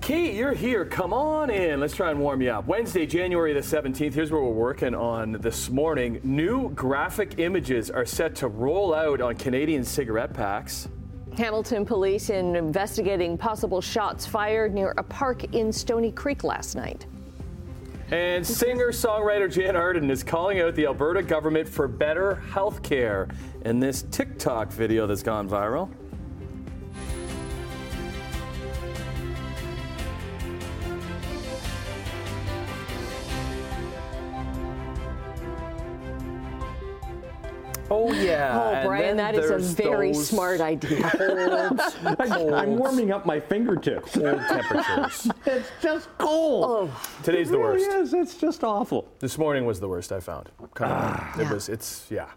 Kate, 0.00 0.34
you're 0.34 0.54
here. 0.54 0.84
Come 0.84 1.12
on 1.12 1.50
in. 1.50 1.80
Let's 1.80 1.94
try 1.94 2.10
and 2.10 2.20
warm 2.20 2.40
you 2.40 2.50
up. 2.50 2.66
Wednesday, 2.66 3.04
January 3.04 3.52
the 3.52 3.60
17th. 3.60 4.14
Here's 4.14 4.30
what 4.30 4.42
we're 4.42 4.50
working 4.50 4.94
on 4.94 5.32
this 5.32 5.68
morning. 5.68 6.20
New 6.22 6.70
graphic 6.70 7.38
images 7.38 7.90
are 7.90 8.06
set 8.06 8.34
to 8.36 8.48
roll 8.48 8.94
out 8.94 9.20
on 9.20 9.36
Canadian 9.36 9.84
cigarette 9.84 10.32
packs. 10.32 10.88
Hamilton 11.36 11.84
police 11.84 12.30
in 12.30 12.56
investigating 12.56 13.36
possible 13.36 13.80
shots 13.80 14.24
fired 14.24 14.74
near 14.74 14.94
a 14.96 15.02
park 15.02 15.44
in 15.54 15.72
Stoney 15.72 16.10
Creek 16.10 16.42
last 16.42 16.74
night. 16.74 17.06
And 18.10 18.46
singer 18.46 18.88
songwriter 18.88 19.52
Jann 19.52 19.76
Arden 19.76 20.10
is 20.10 20.24
calling 20.24 20.60
out 20.60 20.74
the 20.74 20.86
Alberta 20.86 21.22
government 21.22 21.68
for 21.68 21.86
better 21.86 22.36
health 22.36 22.82
care 22.82 23.28
in 23.66 23.78
this 23.78 24.04
TikTok 24.10 24.72
video 24.72 25.06
that's 25.06 25.22
gone 25.22 25.48
viral. 25.48 25.90
Oh 37.90 38.12
yeah. 38.12 38.80
Oh, 38.82 38.86
Brian, 38.86 39.16
that 39.16 39.34
is 39.34 39.50
a 39.50 39.58
very 39.58 40.12
those 40.12 40.28
smart 40.28 40.60
idea. 40.60 41.10
Cold, 41.16 41.80
cold, 42.30 42.52
I'm 42.52 42.76
warming 42.76 43.12
up 43.12 43.24
my 43.24 43.40
fingertips. 43.40 44.12
cold 44.12 44.40
temperatures. 44.48 45.30
It's 45.46 45.70
just 45.80 46.08
cold. 46.18 46.64
Oh, 46.90 47.02
Today's 47.22 47.48
the 47.50 47.58
really 47.58 47.78
worst. 47.86 47.90
is. 47.96 48.14
It's 48.14 48.34
just 48.36 48.62
awful. 48.62 49.08
This 49.20 49.38
morning 49.38 49.64
was 49.64 49.80
the 49.80 49.88
worst 49.88 50.12
I 50.12 50.20
found. 50.20 50.50
Coming 50.74 50.96
in. 50.98 51.40
It 51.40 51.44
Yeah. 51.44 51.52
was. 51.52 51.68
It's 51.68 52.06
yeah. 52.10 52.28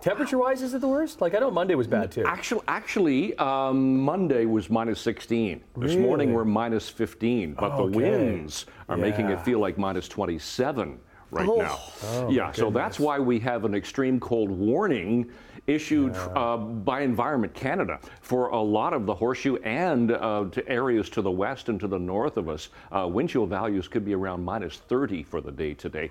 Temperature 0.00 0.38
wise, 0.38 0.62
is 0.62 0.74
it 0.74 0.80
the 0.80 0.86
worst? 0.88 1.20
Like 1.20 1.34
I 1.34 1.40
know 1.40 1.50
Monday 1.50 1.74
was 1.74 1.88
bad 1.88 2.12
too. 2.12 2.24
Actually, 2.24 2.60
actually, 2.68 3.36
um, 3.38 3.98
Monday 4.00 4.46
was 4.46 4.70
minus 4.70 5.00
16. 5.00 5.60
This 5.76 5.96
morning 5.96 6.32
we're 6.32 6.44
minus 6.44 6.88
15, 6.88 7.54
but 7.54 7.76
the 7.76 7.84
winds 7.84 8.66
are 8.88 8.96
making 8.96 9.28
it 9.30 9.40
feel 9.40 9.58
like 9.58 9.76
minus 9.76 10.06
27 10.08 11.00
right 11.30 11.48
Oh. 11.48 11.56
now. 11.56 11.78
Oh, 12.04 12.30
yeah, 12.30 12.52
so 12.52 12.70
that's 12.70 12.98
why 12.98 13.18
we 13.18 13.38
have 13.40 13.64
an 13.64 13.74
extreme 13.74 14.18
cold 14.20 14.50
warning 14.50 15.30
issued 15.72 16.16
uh, 16.34 16.56
by 16.56 17.02
Environment 17.02 17.52
Canada 17.54 18.00
for 18.22 18.48
a 18.48 18.60
lot 18.60 18.92
of 18.92 19.06
the 19.06 19.14
horseshoe 19.14 19.56
and 19.56 20.12
uh, 20.12 20.46
to 20.50 20.66
areas 20.68 21.10
to 21.10 21.22
the 21.22 21.30
west 21.30 21.68
and 21.68 21.78
to 21.78 21.86
the 21.86 21.98
north 21.98 22.36
of 22.38 22.48
us. 22.48 22.70
Uh, 22.90 23.06
wind 23.06 23.28
chill 23.28 23.46
values 23.46 23.86
could 23.86 24.04
be 24.04 24.14
around 24.14 24.42
minus 24.42 24.78
30 24.78 25.22
for 25.22 25.40
the 25.40 25.52
day 25.52 25.74
today. 25.74 26.08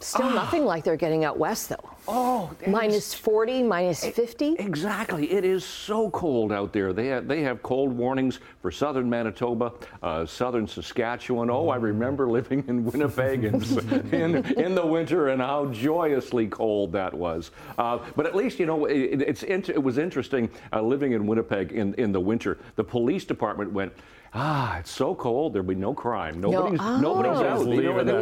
still 0.00 0.30
nothing 0.30 0.64
like 0.64 0.84
they're 0.84 0.96
getting 0.96 1.24
out 1.24 1.38
west, 1.38 1.70
though. 1.70 1.90
Oh, 2.06 2.50
Minus 2.66 3.14
40, 3.14 3.62
minus 3.62 4.04
50. 4.04 4.56
Exactly. 4.58 5.30
It 5.30 5.44
is 5.44 5.64
so 5.64 6.10
cold 6.10 6.52
out 6.52 6.72
there. 6.72 6.92
They 6.92 7.06
have, 7.08 7.26
they 7.26 7.42
have 7.42 7.62
cold 7.62 7.92
warnings 7.92 8.40
for 8.60 8.70
southern 8.70 9.08
Manitoba, 9.08 9.72
uh, 10.02 10.26
southern 10.26 10.66
Saskatchewan. 10.66 11.50
Oh, 11.50 11.68
I 11.68 11.76
remember 11.76 12.28
living 12.28 12.64
in 12.68 12.84
Winnipeg 12.84 13.44
in, 13.44 13.54
in, 14.12 14.36
in 14.58 14.74
the 14.74 14.84
winter 14.84 15.28
and 15.28 15.40
how 15.40 15.66
joyously 15.66 16.46
cold 16.46 16.92
that 16.92 17.12
was. 17.12 17.50
Uh, 17.78 17.98
but 18.16 18.26
at 18.26 18.34
least, 18.34 18.57
you 18.58 18.66
know, 18.66 18.84
it, 18.86 19.22
it's, 19.22 19.42
int- 19.42 19.68
it 19.68 19.82
was 19.82 19.98
interesting 19.98 20.50
uh, 20.72 20.80
living 20.82 21.12
in 21.12 21.26
Winnipeg 21.26 21.72
in, 21.72 21.94
in 21.94 22.12
the 22.12 22.20
winter. 22.20 22.58
The 22.76 22.84
police 22.84 23.24
department 23.24 23.72
went, 23.72 23.92
Ah, 24.34 24.78
it's 24.78 24.90
so 24.90 25.14
cold. 25.14 25.54
There'll 25.54 25.66
be 25.66 25.74
no 25.74 25.94
crime. 25.94 26.38
Nobody's, 26.38 26.80
oh. 26.82 26.98
nobody's 27.00 27.40
Nobody's 27.40 27.40
out. 27.40 27.58
You 27.60 27.64
know, 27.64 27.70
leaving 27.70 28.08
it- 28.08 28.14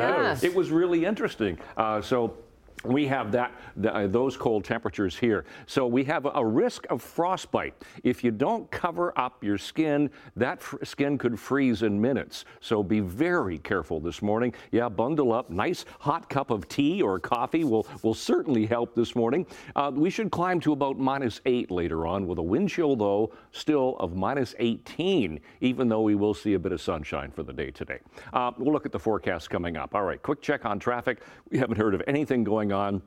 It 0.45 0.55
was 0.55 0.71
really 0.71 1.05
interesting. 1.05 1.59
Uh, 1.77 2.01
so 2.01 2.37
we 2.85 3.07
have 3.07 3.33
that 3.33 3.53
th- 3.81 3.93
uh, 3.93 4.07
those 4.07 4.37
cold 4.37 4.65
temperatures 4.65 5.17
here. 5.17 5.45
So 5.67 5.87
we 5.87 6.05
have 6.05 6.27
a, 6.27 6.47
risk 6.47 6.87
of 6.91 7.03
frostbite. 7.03 7.75
If 8.05 8.23
you 8.23 8.31
don't 8.31 8.71
cover 8.71 9.13
up 9.19 9.43
your 9.43 9.59
skin, 9.59 10.11
that 10.37 10.63
fr- 10.63 10.85
skin 10.85 11.19
could 11.19 11.39
freeze 11.39 11.83
in 11.83 12.01
minutes. 12.01 12.45
So 12.61 12.83
be 12.83 13.01
very 13.01 13.59
careful 13.59 13.99
this 14.01 14.23
morning. 14.23 14.55
Yeah, 14.71 14.89
bundle 14.89 15.33
up. 15.33 15.51
Nice 15.51 15.85
hot 15.99 16.31
cup 16.31 16.51
of 16.51 16.69
tea 16.69 17.03
or 17.03 17.19
coffee 17.19 17.65
will 17.65 17.87
will 18.03 18.15
certainly 18.15 18.65
help 18.67 18.95
this 18.95 19.17
morning. 19.17 19.47
Uh, 19.75 19.91
we 19.93 20.09
should 20.09 20.31
climb 20.31 20.61
to 20.61 20.73
about 20.73 20.99
minus 20.99 21.41
eight 21.47 21.71
later 21.71 22.07
on, 22.07 22.27
with 22.27 22.39
a 22.39 22.43
wind 22.43 22.69
chill 22.69 22.95
though 22.95 23.33
still 23.53 23.97
of 23.99 24.15
minus 24.15 24.55
18. 24.59 25.41
Even 25.61 25.89
though 25.89 26.03
we 26.03 26.15
will 26.15 26.35
see 26.35 26.55
a 26.55 26.59
bit 26.59 26.73
of 26.73 26.81
sunshine 26.81 27.31
for 27.31 27.43
the 27.43 27.53
day 27.53 27.71
today. 27.71 27.99
Uh, 28.33 28.53
we'll 28.59 28.73
look 28.73 28.87
at 28.87 28.93
the 28.93 28.99
forecast 28.99 29.51
coming 29.51 29.77
up. 29.77 29.95
All 29.95 30.05
right, 30.05 30.23
quick 30.23 30.41
check 30.41 30.65
on 30.65 30.79
traffic. 30.79 31.21
We 31.51 31.59
haven't 31.59 31.77
heard 31.77 31.95
of 31.95 32.03
anything 32.07 32.45
going 32.45 32.66
on. 32.73 33.03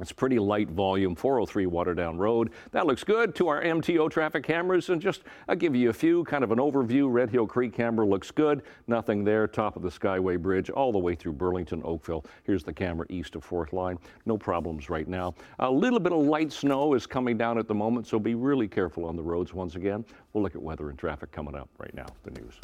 It's 0.00 0.12
pretty 0.12 0.38
light 0.38 0.68
volume, 0.68 1.14
403 1.14 1.66
Waterdown 1.66 2.18
Road. 2.18 2.50
That 2.70 2.86
looks 2.86 3.02
good 3.02 3.34
to 3.36 3.48
our 3.48 3.62
MTO 3.62 4.10
traffic 4.10 4.44
cameras. 4.44 4.88
And 4.90 5.00
just, 5.00 5.22
I'll 5.48 5.56
give 5.56 5.74
you 5.74 5.90
a 5.90 5.92
few, 5.92 6.24
kind 6.24 6.44
of 6.44 6.52
an 6.52 6.58
overview. 6.58 7.12
Red 7.12 7.30
Hill 7.30 7.46
Creek 7.46 7.72
camera 7.72 8.06
looks 8.06 8.30
good. 8.30 8.62
Nothing 8.86 9.24
there. 9.24 9.46
Top 9.46 9.76
of 9.76 9.82
the 9.82 9.88
Skyway 9.88 10.40
Bridge, 10.40 10.70
all 10.70 10.92
the 10.92 10.98
way 10.98 11.14
through 11.14 11.32
Burlington, 11.32 11.82
Oakville. 11.84 12.24
Here's 12.44 12.62
the 12.62 12.72
camera 12.72 13.06
east 13.08 13.34
of 13.34 13.44
Fourth 13.44 13.72
Line. 13.72 13.98
No 14.24 14.38
problems 14.38 14.88
right 14.88 15.08
now. 15.08 15.34
A 15.58 15.70
little 15.70 16.00
bit 16.00 16.12
of 16.12 16.20
light 16.20 16.52
snow 16.52 16.94
is 16.94 17.06
coming 17.06 17.36
down 17.36 17.58
at 17.58 17.66
the 17.66 17.74
moment, 17.74 18.06
so 18.06 18.18
be 18.18 18.34
really 18.34 18.68
careful 18.68 19.04
on 19.04 19.16
the 19.16 19.22
roads 19.22 19.52
once 19.52 19.74
again. 19.74 20.04
We'll 20.32 20.42
look 20.42 20.54
at 20.54 20.62
weather 20.62 20.90
and 20.90 20.98
traffic 20.98 21.32
coming 21.32 21.56
up 21.56 21.68
right 21.78 21.94
now. 21.94 22.06
The 22.22 22.30
news. 22.30 22.54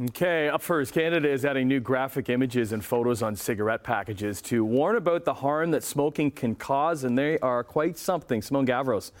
Okay, 0.00 0.48
up 0.48 0.62
first, 0.62 0.94
Canada 0.94 1.28
is 1.28 1.44
adding 1.44 1.68
new 1.68 1.78
graphic 1.78 2.30
images 2.30 2.72
and 2.72 2.82
photos 2.82 3.22
on 3.22 3.36
cigarette 3.36 3.84
packages 3.84 4.40
to 4.40 4.64
warn 4.64 4.96
about 4.96 5.26
the 5.26 5.34
harm 5.34 5.70
that 5.72 5.84
smoking 5.84 6.30
can 6.30 6.54
cause, 6.54 7.04
and 7.04 7.18
they 7.18 7.38
are 7.40 7.62
quite 7.62 7.98
something. 7.98 8.40
Simone 8.40 8.66
Gavros 8.66 9.12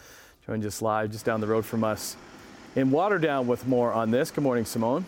joined 0.46 0.64
us 0.64 0.80
live 0.80 1.10
just 1.10 1.26
down 1.26 1.42
the 1.42 1.46
road 1.46 1.66
from 1.66 1.84
us 1.84 2.16
in 2.74 2.90
Waterdown 2.90 3.44
with 3.44 3.66
more 3.66 3.92
on 3.92 4.10
this. 4.10 4.30
Good 4.30 4.44
morning, 4.44 4.64
Simone. 4.64 5.04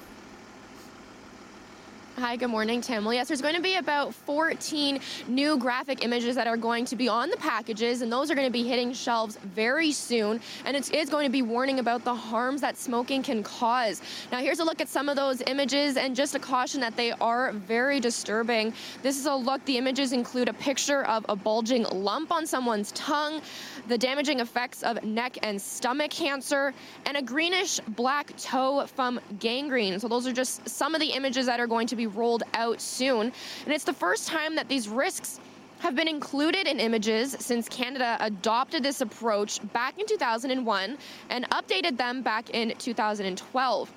Hi, 2.16 2.36
good 2.36 2.50
morning, 2.50 2.80
Tim. 2.80 3.04
Well, 3.04 3.12
yes, 3.12 3.26
there's 3.26 3.42
going 3.42 3.56
to 3.56 3.60
be 3.60 3.74
about 3.74 4.14
14 4.14 5.00
new 5.26 5.58
graphic 5.58 6.04
images 6.04 6.36
that 6.36 6.46
are 6.46 6.56
going 6.56 6.84
to 6.84 6.94
be 6.94 7.08
on 7.08 7.28
the 7.28 7.36
packages, 7.38 8.02
and 8.02 8.12
those 8.12 8.30
are 8.30 8.36
going 8.36 8.46
to 8.46 8.52
be 8.52 8.62
hitting 8.62 8.92
shelves 8.92 9.36
very 9.42 9.90
soon. 9.90 10.40
And 10.64 10.76
it 10.76 10.94
is 10.94 11.10
going 11.10 11.26
to 11.26 11.32
be 11.32 11.42
warning 11.42 11.80
about 11.80 12.04
the 12.04 12.14
harms 12.14 12.60
that 12.60 12.76
smoking 12.76 13.24
can 13.24 13.42
cause. 13.42 14.00
Now, 14.30 14.38
here's 14.38 14.60
a 14.60 14.64
look 14.64 14.80
at 14.80 14.88
some 14.88 15.08
of 15.08 15.16
those 15.16 15.42
images, 15.48 15.96
and 15.96 16.14
just 16.14 16.36
a 16.36 16.38
caution 16.38 16.80
that 16.82 16.96
they 16.96 17.10
are 17.10 17.50
very 17.50 17.98
disturbing. 17.98 18.72
This 19.02 19.18
is 19.18 19.26
a 19.26 19.34
look. 19.34 19.64
The 19.64 19.76
images 19.76 20.12
include 20.12 20.48
a 20.48 20.54
picture 20.54 21.04
of 21.06 21.26
a 21.28 21.34
bulging 21.34 21.82
lump 21.82 22.30
on 22.30 22.46
someone's 22.46 22.92
tongue, 22.92 23.42
the 23.88 23.98
damaging 23.98 24.38
effects 24.38 24.84
of 24.84 25.02
neck 25.02 25.36
and 25.42 25.60
stomach 25.60 26.12
cancer, 26.12 26.74
and 27.06 27.16
a 27.16 27.22
greenish 27.22 27.80
black 27.88 28.36
toe 28.36 28.86
from 28.86 29.18
gangrene. 29.40 29.98
So, 29.98 30.06
those 30.06 30.28
are 30.28 30.32
just 30.32 30.68
some 30.68 30.94
of 30.94 31.00
the 31.00 31.08
images 31.08 31.46
that 31.46 31.58
are 31.58 31.66
going 31.66 31.88
to 31.88 31.96
be 31.96 32.03
rolled 32.06 32.42
out 32.54 32.80
soon. 32.80 33.32
And 33.64 33.74
it's 33.74 33.84
the 33.84 33.92
first 33.92 34.28
time 34.28 34.54
that 34.56 34.68
these 34.68 34.88
risks 34.88 35.40
have 35.78 35.94
been 35.94 36.08
included 36.08 36.66
in 36.66 36.80
images 36.80 37.36
since 37.40 37.68
Canada 37.68 38.16
adopted 38.20 38.82
this 38.82 39.00
approach 39.00 39.60
back 39.72 39.98
in 39.98 40.06
2001 40.06 40.96
and 41.30 41.50
updated 41.50 41.96
them 41.96 42.22
back 42.22 42.50
in 42.50 42.74
2012. 42.78 43.92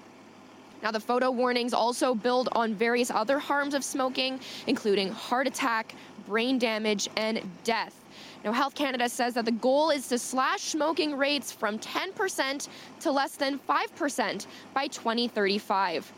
Now, 0.83 0.91
the 0.91 0.99
photo 0.99 1.31
warnings 1.31 1.73
also 1.73 2.13
build 2.13 2.49
on 2.51 2.73
various 2.73 3.09
other 3.09 3.39
harms 3.39 3.73
of 3.73 3.83
smoking, 3.83 4.39
including 4.67 5.11
heart 5.11 5.47
attack, 5.47 5.95
brain 6.27 6.59
damage, 6.59 7.09
and 7.15 7.41
death. 7.63 8.03
Now, 8.43 8.51
Health 8.51 8.75
Canada 8.75 9.09
says 9.09 9.33
that 9.33 9.45
the 9.45 9.51
goal 9.51 9.89
is 9.89 10.07
to 10.09 10.19
slash 10.19 10.61
smoking 10.61 11.17
rates 11.17 11.51
from 11.51 11.79
10% 11.79 12.67
to 12.99 13.11
less 13.11 13.35
than 13.35 13.59
5% 13.59 14.45
by 14.73 14.87
2035. 14.87 16.13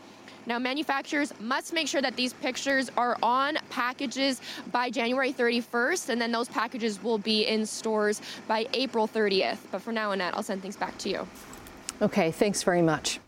Now, 0.46 0.58
manufacturers 0.58 1.32
must 1.40 1.72
make 1.72 1.86
sure 1.88 2.02
that 2.02 2.16
these 2.16 2.32
pictures 2.32 2.90
are 2.96 3.16
on 3.22 3.58
packages 3.68 4.40
by 4.72 4.90
January 4.90 5.32
31st, 5.32 6.08
and 6.08 6.20
then 6.20 6.32
those 6.32 6.48
packages 6.48 7.02
will 7.02 7.18
be 7.18 7.46
in 7.46 7.66
stores 7.66 8.20
by 8.48 8.66
April 8.72 9.06
30th. 9.06 9.58
But 9.70 9.82
for 9.82 9.92
now, 9.92 10.12
Annette, 10.12 10.34
I'll 10.34 10.42
send 10.42 10.62
things 10.62 10.76
back 10.76 10.96
to 10.98 11.08
you. 11.08 11.28
Okay, 12.02 12.30
thanks 12.30 12.62
very 12.62 12.82
much. 12.82 13.20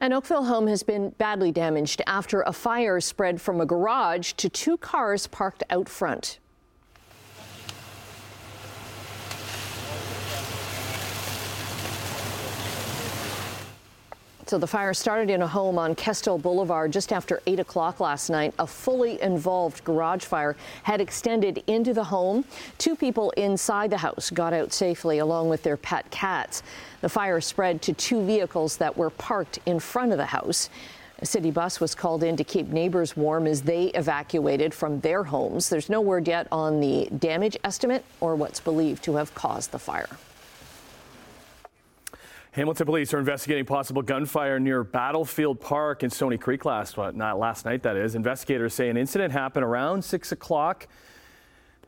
An 0.00 0.12
Oakville 0.12 0.44
home 0.44 0.68
has 0.68 0.84
been 0.84 1.10
badly 1.10 1.50
damaged 1.50 2.02
after 2.06 2.42
a 2.42 2.52
fire 2.52 3.00
spread 3.00 3.40
from 3.40 3.60
a 3.60 3.66
garage 3.66 4.32
to 4.34 4.48
two 4.48 4.76
cars 4.76 5.26
parked 5.26 5.64
out 5.70 5.88
front. 5.88 6.38
So 14.48 14.56
the 14.56 14.66
fire 14.66 14.94
started 14.94 15.28
in 15.28 15.42
a 15.42 15.46
home 15.46 15.78
on 15.78 15.94
Kestel 15.94 16.40
Boulevard 16.40 16.90
just 16.90 17.12
after 17.12 17.42
8 17.46 17.60
o'clock 17.60 18.00
last 18.00 18.30
night. 18.30 18.54
A 18.58 18.66
fully 18.66 19.20
involved 19.20 19.84
garage 19.84 20.24
fire 20.24 20.56
had 20.84 21.02
extended 21.02 21.62
into 21.66 21.92
the 21.92 22.04
home. 22.04 22.46
Two 22.78 22.96
people 22.96 23.30
inside 23.32 23.90
the 23.90 23.98
house 23.98 24.30
got 24.30 24.54
out 24.54 24.72
safely 24.72 25.18
along 25.18 25.50
with 25.50 25.62
their 25.64 25.76
pet 25.76 26.10
cats. 26.10 26.62
The 27.02 27.10
fire 27.10 27.42
spread 27.42 27.82
to 27.82 27.92
two 27.92 28.24
vehicles 28.24 28.78
that 28.78 28.96
were 28.96 29.10
parked 29.10 29.58
in 29.66 29.80
front 29.80 30.12
of 30.12 30.16
the 30.16 30.24
house. 30.24 30.70
A 31.18 31.26
city 31.26 31.50
bus 31.50 31.78
was 31.78 31.94
called 31.94 32.22
in 32.22 32.34
to 32.38 32.44
keep 32.44 32.68
neighbors 32.68 33.18
warm 33.18 33.46
as 33.46 33.60
they 33.60 33.88
evacuated 33.88 34.72
from 34.72 35.00
their 35.00 35.24
homes. 35.24 35.68
There's 35.68 35.90
no 35.90 36.00
word 36.00 36.26
yet 36.26 36.48
on 36.50 36.80
the 36.80 37.10
damage 37.18 37.58
estimate 37.64 38.02
or 38.18 38.34
what's 38.34 38.60
believed 38.60 39.04
to 39.04 39.16
have 39.16 39.34
caused 39.34 39.72
the 39.72 39.78
fire. 39.78 40.08
Hamilton 42.52 42.86
police 42.86 43.12
are 43.12 43.18
investigating 43.18 43.64
possible 43.64 44.02
gunfire 44.02 44.58
near 44.58 44.82
Battlefield 44.82 45.60
Park 45.60 46.02
in 46.02 46.10
Stoney 46.10 46.38
Creek 46.38 46.64
last 46.64 46.96
not 46.96 47.38
last 47.38 47.64
night. 47.64 47.82
That 47.82 47.96
is. 47.96 48.14
Investigators 48.14 48.74
say 48.74 48.88
an 48.88 48.96
incident 48.96 49.32
happened 49.32 49.64
around 49.64 50.02
six 50.02 50.32
o'clock, 50.32 50.88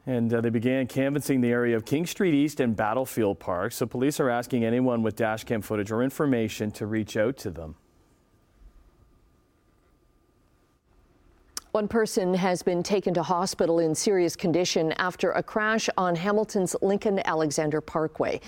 and 0.07 0.33
uh, 0.33 0.41
they 0.41 0.51
began 0.51 0.87
canvassing 0.87 1.41
the 1.41 1.49
area 1.49 1.77
of 1.77 1.85
King 1.85 2.05
Street 2.07 2.35
East 2.35 2.61
and 2.61 2.77
Battlefield 2.77 3.41
Park. 3.41 3.73
So 3.73 3.87
police 3.87 4.21
are 4.21 4.29
asking 4.29 4.65
anyone 4.65 5.03
with 5.03 5.17
dashcam 5.17 5.65
footage 5.65 5.91
or 5.91 6.03
information 6.03 6.71
to 6.73 6.87
reach 6.87 7.17
out 7.17 7.37
to 7.39 7.51
them. 7.51 7.77
One 11.73 11.87
person 11.87 12.35
has 12.35 12.63
been 12.63 12.83
taken 12.83 13.15
to 13.15 13.23
hospital 13.23 13.79
in 13.79 13.95
serious 13.95 14.35
condition 14.35 14.93
after 14.93 15.31
a 15.31 15.43
crash 15.43 15.89
on 15.97 16.17
Hamilton's 16.17 16.75
Lincoln 16.83 17.21
Alexander 17.25 17.81
Parkway. 17.81 18.41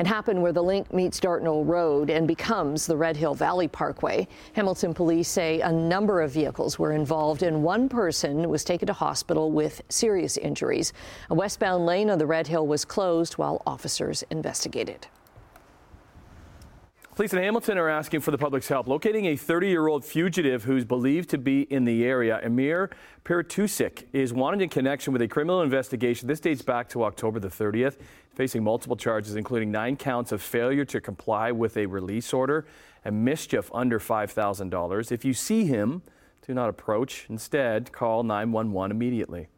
It 0.00 0.06
happened 0.06 0.40
where 0.40 0.54
the 0.54 0.62
link 0.62 0.94
meets 0.94 1.20
Dartnall 1.20 1.66
Road 1.66 2.08
and 2.08 2.26
becomes 2.26 2.86
the 2.86 2.96
Red 2.96 3.18
Hill 3.18 3.34
Valley 3.34 3.68
Parkway. 3.68 4.26
Hamilton 4.54 4.94
police 4.94 5.28
say 5.28 5.60
a 5.60 5.70
number 5.70 6.22
of 6.22 6.30
vehicles 6.30 6.78
were 6.78 6.92
involved 6.92 7.42
and 7.42 7.62
one 7.62 7.86
person 7.86 8.48
was 8.48 8.64
taken 8.64 8.86
to 8.86 8.94
hospital 8.94 9.52
with 9.52 9.82
serious 9.90 10.38
injuries. 10.38 10.94
A 11.28 11.34
westbound 11.34 11.84
lane 11.84 12.08
on 12.08 12.16
the 12.16 12.24
Red 12.24 12.46
Hill 12.46 12.66
was 12.66 12.82
closed 12.82 13.34
while 13.34 13.62
officers 13.66 14.24
investigated. 14.30 15.06
Police 17.20 17.34
in 17.34 17.42
Hamilton 17.42 17.76
are 17.76 17.90
asking 17.90 18.20
for 18.20 18.30
the 18.30 18.38
public's 18.38 18.68
help 18.68 18.88
locating 18.88 19.26
a 19.26 19.36
30 19.36 19.68
year 19.68 19.88
old 19.88 20.06
fugitive 20.06 20.64
who's 20.64 20.86
believed 20.86 21.28
to 21.28 21.36
be 21.36 21.62
in 21.70 21.84
the 21.84 22.06
area. 22.06 22.40
Emir 22.42 22.88
Piratusik 23.26 24.06
is 24.14 24.32
wanted 24.32 24.62
in 24.62 24.70
connection 24.70 25.12
with 25.12 25.20
a 25.20 25.28
criminal 25.28 25.60
investigation. 25.60 26.26
This 26.26 26.40
dates 26.40 26.62
back 26.62 26.88
to 26.88 27.04
October 27.04 27.38
the 27.38 27.48
30th, 27.48 27.98
facing 28.34 28.64
multiple 28.64 28.96
charges, 28.96 29.36
including 29.36 29.70
nine 29.70 29.96
counts 29.96 30.32
of 30.32 30.40
failure 30.40 30.84
to 30.84 31.00
comply 31.00 31.52
with 31.52 31.76
a 31.76 31.86
release 31.86 32.32
order 32.32 32.66
and 33.04 33.24
mischief 33.24 33.70
under 33.74 33.98
$5,000. 33.98 35.12
If 35.12 35.24
you 35.24 35.34
see 35.34 35.64
him, 35.64 36.02
do 36.46 36.54
not 36.54 36.68
approach. 36.68 37.26
Instead, 37.28 37.92
call 37.92 38.22
911 38.22 38.90
immediately. 38.90 39.48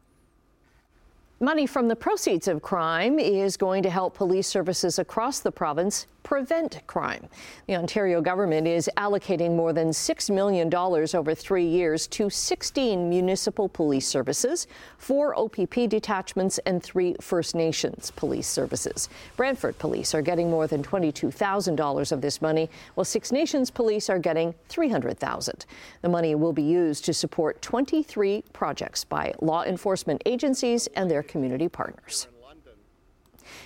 Money 1.39 1.65
from 1.65 1.87
the 1.87 1.95
proceeds 1.95 2.47
of 2.47 2.61
crime 2.61 3.19
is 3.19 3.57
going 3.57 3.83
to 3.83 3.89
help 3.89 4.15
police 4.15 4.47
services 4.47 4.99
across 4.99 5.39
the 5.39 5.51
province 5.51 6.07
prevent 6.23 6.81
crime. 6.87 7.27
The 7.67 7.75
Ontario 7.75 8.21
government 8.21 8.67
is 8.67 8.89
allocating 8.97 9.55
more 9.55 9.73
than 9.73 9.89
$6 9.89 10.29
million 10.33 10.73
over 10.73 11.35
three 11.35 11.65
years 11.65 12.07
to 12.07 12.29
16 12.29 13.09
municipal 13.09 13.69
police 13.69 14.07
services, 14.07 14.67
four 14.97 15.37
OPP 15.37 15.89
detachments, 15.89 16.57
and 16.65 16.81
three 16.81 17.15
First 17.21 17.55
Nations 17.55 18.11
police 18.15 18.47
services. 18.47 19.09
Brantford 19.37 19.77
Police 19.77 20.15
are 20.15 20.21
getting 20.21 20.49
more 20.49 20.67
than 20.67 20.81
$22,000 20.81 22.11
of 22.11 22.21
this 22.21 22.41
money, 22.41 22.69
while 22.95 23.05
Six 23.05 23.31
Nations 23.31 23.69
Police 23.69 24.09
are 24.09 24.19
getting 24.19 24.55
300,000. 24.69 25.65
The 26.01 26.09
money 26.09 26.35
will 26.35 26.53
be 26.53 26.63
used 26.63 27.05
to 27.05 27.13
support 27.13 27.61
23 27.61 28.43
projects 28.53 29.03
by 29.03 29.33
law 29.41 29.63
enforcement 29.63 30.21
agencies 30.25 30.87
and 30.95 31.09
their 31.09 31.23
community 31.23 31.67
partners. 31.67 32.27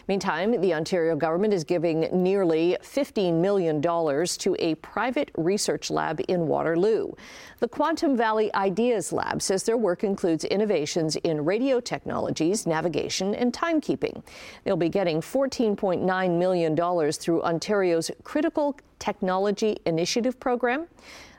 Meantime, 0.08 0.60
the 0.62 0.74
Ontario 0.74 1.16
government 1.16 1.54
is 1.54 1.64
giving 1.64 2.02
nearly 2.12 2.78
$15 2.82 3.42
million 3.42 3.82
to 3.82 4.56
a 4.60 4.76
private 4.76 5.32
research 5.38 5.90
lab 5.90 6.22
in 6.28 6.48
Waterloo. 6.48 7.12
The 7.60 7.68
Quantum 7.68 8.16
Valley 8.16 8.54
Ideas 8.54 9.12
Lab 9.12 9.42
says 9.42 9.64
their 9.64 9.78
work 9.78 10.04
includes 10.04 10.46
innovations 10.46 11.16
in 11.18 11.44
radio 11.44 11.80
technologies, 11.80 12.68
navigation, 12.68 13.34
and 13.36 13.54
timekeeping. 13.54 14.24
They'll 14.64 14.78
be 14.78 14.90
getting 14.90 15.22
$14.9 15.22 16.38
million 16.38 17.12
through 17.12 17.44
Ontario's 17.44 18.12
Critical 18.24 18.78
Technology 19.00 19.78
Initiative 19.86 20.40
program. 20.40 20.88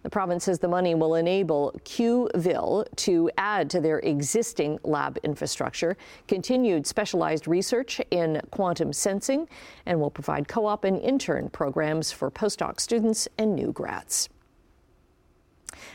The 0.02 0.10
province 0.10 0.44
says 0.44 0.58
the 0.58 0.68
money 0.68 0.94
will 0.94 1.14
enable 1.14 1.72
QVIL 1.84 2.86
to 2.96 3.30
add 3.36 3.70
to 3.70 3.80
their 3.80 3.98
existing 4.00 4.78
lab 4.84 5.18
infrastructure, 5.22 5.96
continued 6.26 6.86
specialized 6.86 7.48
research 7.48 8.00
in 8.10 8.40
quantum 8.50 8.92
sensing, 8.92 9.48
and 9.86 10.00
will 10.00 10.10
provide 10.10 10.48
co 10.48 10.66
op 10.66 10.84
and 10.84 11.00
intern 11.00 11.48
programs 11.48 12.12
for 12.12 12.30
postdoc 12.30 12.80
students 12.80 13.28
and 13.38 13.54
new 13.54 13.72
grads. 13.72 14.28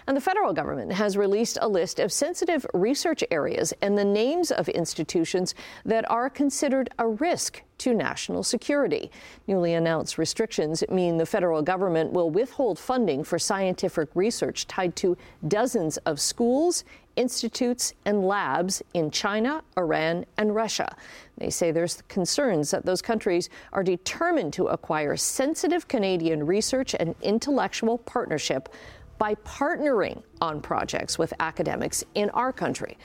And 0.08 0.18
the 0.18 0.22
federal 0.22 0.54
government 0.54 0.92
has 0.92 1.18
released 1.18 1.58
a 1.62 1.68
list 1.68 2.00
of 2.00 2.12
sensitive 2.12 2.66
research 2.74 3.24
areas 3.32 3.74
and 3.82 3.98
the 3.98 4.06
names 4.06 4.52
of 4.52 4.68
institutions 4.70 5.56
that 5.86 6.10
are 6.12 6.30
considered 6.30 6.90
a 7.00 7.08
risk 7.08 7.62
to 7.80 7.94
national 7.94 8.44
security. 8.44 9.12
Newly 9.48 9.74
announced 9.74 10.18
restrictions 10.18 10.84
mean 10.90 11.18
the 11.18 11.26
federal 11.26 11.62
government 11.62 12.12
will 12.12 12.30
withhold 12.30 12.80
funding 12.80 13.24
for 13.24 13.40
scientific 13.40 14.10
research 14.14 14.68
tied 14.68 14.96
to 14.98 15.18
dozens 15.48 15.98
of 15.98 16.20
schools, 16.20 16.84
institutes, 17.16 17.94
and 18.06 18.26
labs 18.26 18.82
in 18.94 19.12
China, 19.12 19.62
Iran, 19.78 20.26
and 20.38 20.56
Russia. 20.56 20.96
They 21.38 21.50
say 21.50 21.72
there's 21.72 22.02
concerns 22.08 22.72
that 22.72 22.86
those 22.86 23.02
countries 23.02 23.50
are 23.72 23.84
determined 23.84 24.54
to 24.54 24.68
acquire 24.68 25.18
sensitive 25.18 25.88
Canadian 25.88 26.46
research 26.46 26.96
and 26.98 27.16
intellectual 27.22 27.98
partnership 27.98 28.70
by 29.18 29.36
partnering 29.36 30.24
on 30.42 30.62
projects 30.62 31.18
with 31.18 31.33
academics 31.39 32.04
in 32.15 32.30
our 32.31 32.51
country. 32.51 32.98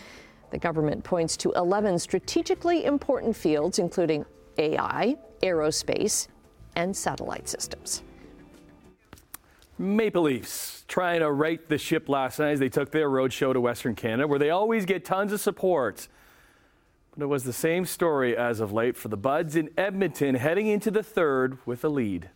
The 0.51 0.59
government 0.59 1.05
points 1.05 1.37
to 1.39 1.53
11 1.53 1.99
strategically 1.99 2.85
important 2.85 3.37
fields, 3.37 3.79
including 3.79 4.25
AI, 4.57 5.17
aerospace, 5.43 6.29
and 6.75 6.97
satellite 6.97 7.49
systems. 7.49 8.03
Maple 9.79 10.23
Leafs 10.23 10.85
trying 10.89 11.21
to 11.21 11.31
right 11.31 11.69
the 11.69 11.79
ship 11.79 12.09
last 12.09 12.39
night 12.39 12.53
as 12.53 12.59
they 12.59 12.69
took 12.69 12.91
their 12.91 13.09
road 13.09 13.33
show 13.33 13.53
to 13.53 13.61
Western 13.61 13.95
Canada, 13.95 14.27
where 14.27 14.39
they 14.39 14.51
always 14.51 14.85
get 14.85 15.05
tons 15.05 15.33
of 15.33 15.41
support. 15.41 16.09
But 17.17 17.25
it 17.25 17.27
was 17.29 17.45
the 17.45 17.53
same 17.53 17.85
story 17.85 18.37
as 18.37 18.59
of 18.59 18.73
late 18.73 18.97
for 18.97 19.09
the 19.09 19.17
Buds 19.17 19.55
in 19.55 19.71
Edmonton, 19.77 20.35
heading 20.35 20.67
into 20.67 20.91
the 20.91 21.03
third 21.03 21.59
with 21.67 21.85
a 21.85 21.89
lead. 21.89 22.31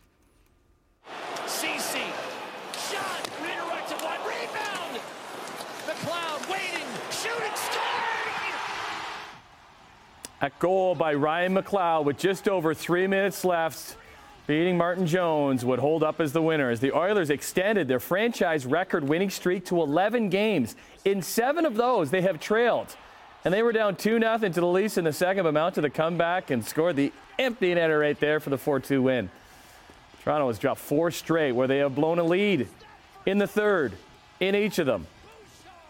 At 10.42 10.58
goal 10.58 10.96
by 10.96 11.14
Ryan 11.14 11.54
McLeod 11.54 12.04
with 12.04 12.18
just 12.18 12.48
over 12.48 12.74
three 12.74 13.06
minutes 13.06 13.44
left. 13.44 13.96
Beating 14.48 14.76
Martin 14.76 15.06
Jones 15.06 15.64
would 15.64 15.78
hold 15.78 16.02
up 16.02 16.20
as 16.20 16.32
the 16.32 16.42
winner 16.42 16.68
as 16.68 16.80
the 16.80 16.90
Oilers 16.90 17.30
extended 17.30 17.86
their 17.86 18.00
franchise 18.00 18.66
record 18.66 19.08
winning 19.08 19.30
streak 19.30 19.64
to 19.66 19.80
11 19.80 20.30
games. 20.30 20.74
In 21.04 21.22
seven 21.22 21.64
of 21.64 21.76
those, 21.76 22.10
they 22.10 22.22
have 22.22 22.40
trailed. 22.40 22.96
And 23.44 23.54
they 23.54 23.62
were 23.62 23.70
down 23.70 23.94
2 23.94 24.18
0 24.18 24.38
to 24.38 24.48
the 24.48 24.66
Leafs 24.66 24.98
in 24.98 25.04
the 25.04 25.12
second, 25.12 25.44
but 25.44 25.54
mounted 25.54 25.82
the 25.82 25.90
comeback 25.90 26.50
and 26.50 26.64
scored 26.64 26.96
the 26.96 27.12
empty 27.38 27.72
netter 27.72 28.00
right 28.00 28.18
there 28.18 28.40
for 28.40 28.50
the 28.50 28.58
4 28.58 28.80
2 28.80 29.00
win. 29.00 29.30
Toronto 30.24 30.48
has 30.48 30.58
dropped 30.58 30.80
four 30.80 31.12
straight 31.12 31.52
where 31.52 31.68
they 31.68 31.78
have 31.78 31.94
blown 31.94 32.18
a 32.18 32.24
lead 32.24 32.66
in 33.26 33.38
the 33.38 33.46
third 33.46 33.92
in 34.40 34.56
each 34.56 34.80
of 34.80 34.86
them. 34.86 35.06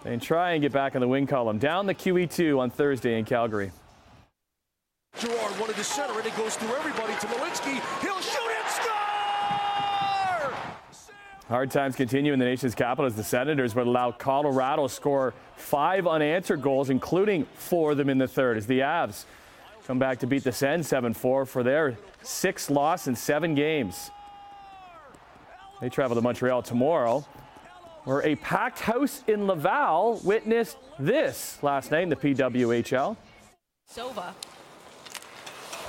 And 0.04 0.20
try 0.20 0.52
and 0.52 0.60
get 0.60 0.72
back 0.72 0.94
in 0.94 1.00
the 1.00 1.08
win 1.08 1.26
column. 1.26 1.56
Down 1.56 1.86
the 1.86 1.94
QE2 1.94 2.58
on 2.58 2.68
Thursday 2.68 3.18
in 3.18 3.24
Calgary. 3.24 3.72
Girard 5.22 5.58
wanted 5.60 5.76
to 5.76 5.84
center 5.84 6.18
it. 6.18 6.26
It 6.26 6.36
goes 6.36 6.56
through 6.56 6.74
everybody 6.74 7.12
to 7.14 7.26
Malinski. 7.28 7.80
He'll 8.00 8.20
shoot 8.20 8.50
and 8.58 8.68
score! 8.68 8.92
Hard 11.48 11.70
times 11.70 11.94
continue 11.94 12.32
in 12.32 12.40
the 12.40 12.44
nation's 12.44 12.74
capital 12.74 13.04
as 13.04 13.14
the 13.14 13.22
Senators 13.22 13.76
would 13.76 13.86
allow 13.86 14.10
Colorado 14.10 14.88
score 14.88 15.32
five 15.54 16.08
unanswered 16.08 16.60
goals, 16.60 16.90
including 16.90 17.44
four 17.54 17.92
of 17.92 17.98
them 17.98 18.08
in 18.08 18.18
the 18.18 18.26
third, 18.26 18.56
as 18.56 18.66
the 18.66 18.80
Avs 18.80 19.26
come 19.86 20.00
back 20.00 20.18
to 20.20 20.26
beat 20.26 20.42
the 20.42 20.50
Sens 20.50 20.90
7-4 20.90 21.46
for 21.46 21.62
their 21.62 21.96
sixth 22.22 22.68
loss 22.68 23.06
in 23.06 23.14
seven 23.14 23.54
games. 23.54 24.10
They 25.80 25.88
travel 25.88 26.16
to 26.16 26.22
Montreal 26.22 26.62
tomorrow, 26.62 27.24
where 28.04 28.22
a 28.22 28.34
packed 28.36 28.80
house 28.80 29.22
in 29.28 29.46
Laval 29.46 30.20
witnessed 30.24 30.78
this 30.98 31.62
last 31.62 31.92
night 31.92 32.02
in 32.02 32.08
the 32.08 32.16
PWHL. 32.16 33.16
Sova 33.92 34.32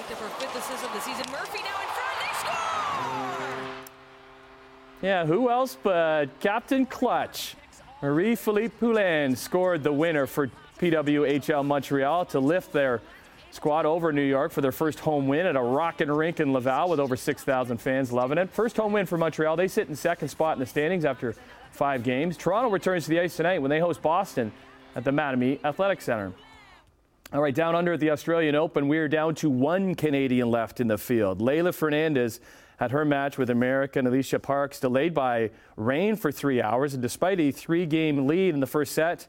picked 0.07 0.21
up 0.21 0.29
her 0.29 0.35
fifth 0.39 0.55
assist 0.55 0.83
of 0.83 0.93
the 0.93 0.99
season. 0.99 1.25
Murphy 1.31 1.59
now 1.59 1.81
in 1.81 1.87
front. 1.87 2.19
They 2.19 2.33
score! 2.39 3.83
Yeah, 5.01 5.25
who 5.25 5.49
else 5.49 5.77
but 5.81 6.27
Captain 6.39 6.85
Clutch? 6.85 7.55
Marie-Philippe 8.01 8.75
Poulin 8.79 9.35
scored 9.35 9.83
the 9.83 9.93
winner 9.93 10.27
for 10.27 10.49
PWHL 10.79 11.65
Montreal 11.65 12.25
to 12.25 12.39
lift 12.39 12.73
their 12.73 13.01
squad 13.51 13.85
over 13.85 14.11
New 14.11 14.23
York 14.23 14.51
for 14.51 14.61
their 14.61 14.71
first 14.73 14.99
home 14.99 15.27
win 15.27 15.45
at 15.45 15.55
a 15.55 15.61
rockin' 15.61 16.11
rink 16.11 16.39
in 16.39 16.51
Laval 16.51 16.89
with 16.89 16.99
over 16.99 17.15
6,000 17.15 17.77
fans 17.77 18.11
loving 18.11 18.37
it. 18.37 18.49
First 18.49 18.75
home 18.75 18.91
win 18.93 19.05
for 19.05 19.17
Montreal. 19.17 19.55
They 19.55 19.67
sit 19.69 19.87
in 19.87 19.95
second 19.95 20.27
spot 20.27 20.57
in 20.57 20.59
the 20.59 20.65
standings 20.65 21.05
after 21.05 21.35
five 21.71 22.03
games. 22.03 22.35
Toronto 22.35 22.69
returns 22.69 23.05
to 23.05 23.11
the 23.11 23.21
ice 23.21 23.37
tonight 23.37 23.61
when 23.61 23.69
they 23.69 23.79
host 23.79 24.01
Boston 24.01 24.51
at 24.95 25.05
the 25.05 25.11
Mattamy 25.11 25.63
Athletic 25.63 26.01
Center. 26.01 26.33
All 27.33 27.41
right, 27.41 27.55
down 27.55 27.73
under 27.73 27.93
at 27.93 27.99
the 27.99 28.11
Australian 28.11 28.53
Open, 28.53 28.87
we're 28.87 29.07
down 29.07 29.33
to 29.35 29.49
one 29.49 29.95
Canadian 29.95 30.51
left 30.51 30.79
in 30.79 30.87
the 30.87 30.99
field. 30.99 31.41
Leylah 31.41 31.73
Fernandez 31.73 32.39
had 32.77 32.91
her 32.91 33.03
match 33.03 33.39
with 33.39 33.49
American 33.49 34.05
Alycia 34.05 34.39
Parks 34.39 34.79
delayed 34.79 35.15
by 35.15 35.49
rain 35.75 36.15
for 36.15 36.31
three 36.31 36.61
hours. 36.61 36.93
And 36.93 37.01
despite 37.01 37.39
a 37.39 37.49
three 37.49 37.87
game 37.87 38.27
lead 38.27 38.53
in 38.53 38.59
the 38.59 38.67
first 38.67 38.93
set, 38.93 39.21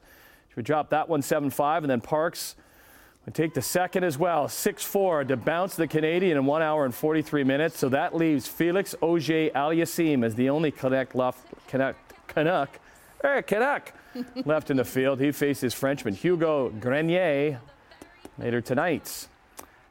she 0.49 0.55
would 0.57 0.67
drop 0.67 0.91
that 0.91 1.09
one 1.09 1.23
7 1.23 1.49
5. 1.49 1.85
And 1.85 1.91
then 1.91 2.03
Parks 2.03 2.57
would 3.25 3.35
take 3.35 3.55
the 3.55 3.63
second 3.63 4.05
as 4.05 4.19
well, 4.19 4.49
6 4.51 4.85
4, 4.85 5.25
to 5.25 5.39
bounce 5.39 5.75
the 5.75 5.87
Canadian 5.87 6.37
in 6.37 6.45
1 6.45 6.61
hour 6.61 6.85
and 6.85 6.95
43 6.95 7.43
minutes. 7.43 7.79
So 7.79 7.89
that 7.89 8.15
leaves 8.15 8.47
Felix 8.47 8.95
Auger 9.01 9.49
Aliassime 9.55 10.27
as 10.27 10.35
the 10.35 10.51
only 10.51 10.71
Canuck 10.71 11.15
left. 11.15 11.47
Canuck. 11.69 11.97
Canuck. 12.27 12.79
Hey, 13.23 13.41
Canuck 13.41 13.95
left 14.45 14.71
in 14.71 14.77
the 14.77 14.85
field. 14.85 15.21
He 15.21 15.33
faces 15.33 15.73
Frenchman 15.73 16.13
Hugo 16.13 16.69
Grenier 16.69 17.61
later 18.39 18.61
tonight. 18.61 19.29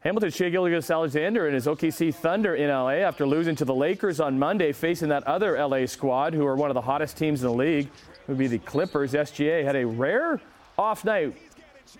Hamilton 0.01 0.31
Shai 0.31 0.47
Alexander 0.47 1.45
and 1.45 1.55
his 1.55 1.65
OKC 1.65 2.13
Thunder 2.13 2.55
in 2.55 2.69
LA 2.69 2.95
after 2.95 3.25
losing 3.25 3.55
to 3.55 3.63
the 3.63 3.73
Lakers 3.73 4.19
on 4.19 4.37
Monday, 4.37 4.73
facing 4.73 5.07
that 5.09 5.23
other 5.23 5.57
LA 5.57 5.85
squad 5.85 6.33
who 6.33 6.45
are 6.45 6.55
one 6.57 6.69
of 6.69 6.73
the 6.73 6.81
hottest 6.81 7.15
teams 7.15 7.41
in 7.41 7.47
the 7.47 7.53
league, 7.53 7.89
would 8.27 8.37
be 8.37 8.47
the 8.47 8.59
Clippers. 8.59 9.13
SGA 9.13 9.63
had 9.63 9.77
a 9.77 9.85
rare 9.85 10.41
off 10.77 11.05
night 11.05 11.35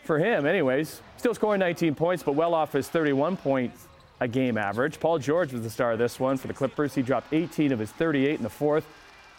for 0.04 0.20
him, 0.20 0.46
anyways. 0.46 1.02
Still 1.16 1.34
scoring 1.34 1.60
19 1.60 1.96
points, 1.96 2.24
but 2.24 2.34
well 2.34 2.54
off 2.54 2.74
his 2.74 2.90
31 2.90 3.38
point 3.38 3.74
a 4.20 4.28
game 4.28 4.58
average. 4.58 5.00
Paul 5.00 5.20
George 5.20 5.54
was 5.54 5.64
the 5.64 5.70
star 5.70 5.94
of 5.94 6.00
this 6.00 6.20
one 6.20 6.38
for 6.38 6.48
the 6.48 6.54
Clippers. 6.54 6.94
He 6.96 7.02
dropped 7.02 7.34
18 7.34 7.72
of 7.72 7.80
his 7.80 7.92
38 7.92 8.36
in 8.36 8.44
the 8.44 8.50
fourth 8.50 8.86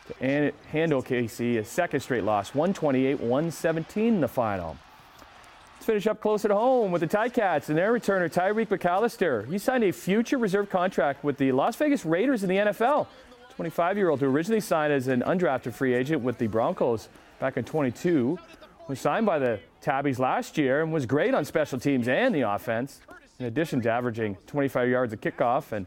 to 0.06 0.52
handle 0.70 1.02
KC 1.02 1.58
a 1.58 1.64
second 1.64 2.00
straight 2.00 2.25
loss, 2.25 2.54
128 2.54 3.20
117 3.20 4.14
in 4.14 4.20
the 4.20 4.28
final. 4.28 4.76
Let's 5.84 5.90
finish 5.90 6.06
up 6.06 6.22
closer 6.22 6.48
to 6.48 6.54
home 6.54 6.92
with 6.92 7.02
the 7.02 7.06
Ticats 7.06 7.68
and 7.68 7.76
their 7.76 7.92
returner, 7.92 8.32
Tyreek 8.32 8.68
McAllister. 8.68 9.46
He 9.52 9.58
signed 9.58 9.84
a 9.84 9.92
future 9.92 10.38
reserve 10.38 10.70
contract 10.70 11.22
with 11.22 11.36
the 11.36 11.52
Las 11.52 11.76
Vegas 11.76 12.06
Raiders 12.06 12.42
in 12.42 12.48
the 12.48 12.56
NFL. 12.56 13.06
25 13.54 13.98
year 13.98 14.08
old 14.08 14.20
who 14.20 14.26
originally 14.26 14.62
signed 14.62 14.94
as 14.94 15.08
an 15.08 15.20
undrafted 15.20 15.74
free 15.74 15.92
agent 15.92 16.22
with 16.22 16.38
the 16.38 16.46
Broncos 16.46 17.10
back 17.38 17.58
in 17.58 17.64
22 17.64 18.38
was 18.88 18.98
signed 18.98 19.26
by 19.26 19.38
the 19.38 19.60
Tabbies 19.82 20.18
last 20.18 20.56
year 20.56 20.82
and 20.82 20.90
was 20.90 21.04
great 21.04 21.34
on 21.34 21.44
special 21.44 21.78
teams 21.78 22.08
and 22.08 22.34
the 22.34 22.40
offense. 22.40 23.02
In 23.38 23.44
addition 23.44 23.82
to 23.82 23.90
averaging 23.90 24.38
25 24.46 24.88
yards 24.88 25.12
a 25.12 25.18
kickoff 25.18 25.72
and 25.72 25.84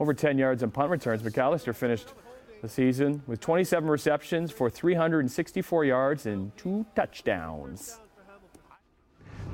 over 0.00 0.14
10 0.14 0.38
yards 0.38 0.62
on 0.62 0.70
punt 0.70 0.90
returns, 0.90 1.22
McAllister 1.22 1.74
finished 1.74 2.14
the 2.62 2.68
season 2.70 3.22
with 3.26 3.40
27 3.40 3.90
receptions 3.90 4.50
for 4.50 4.70
364 4.70 5.84
yards 5.84 6.24
and 6.24 6.56
two 6.56 6.86
touchdowns. 6.96 7.98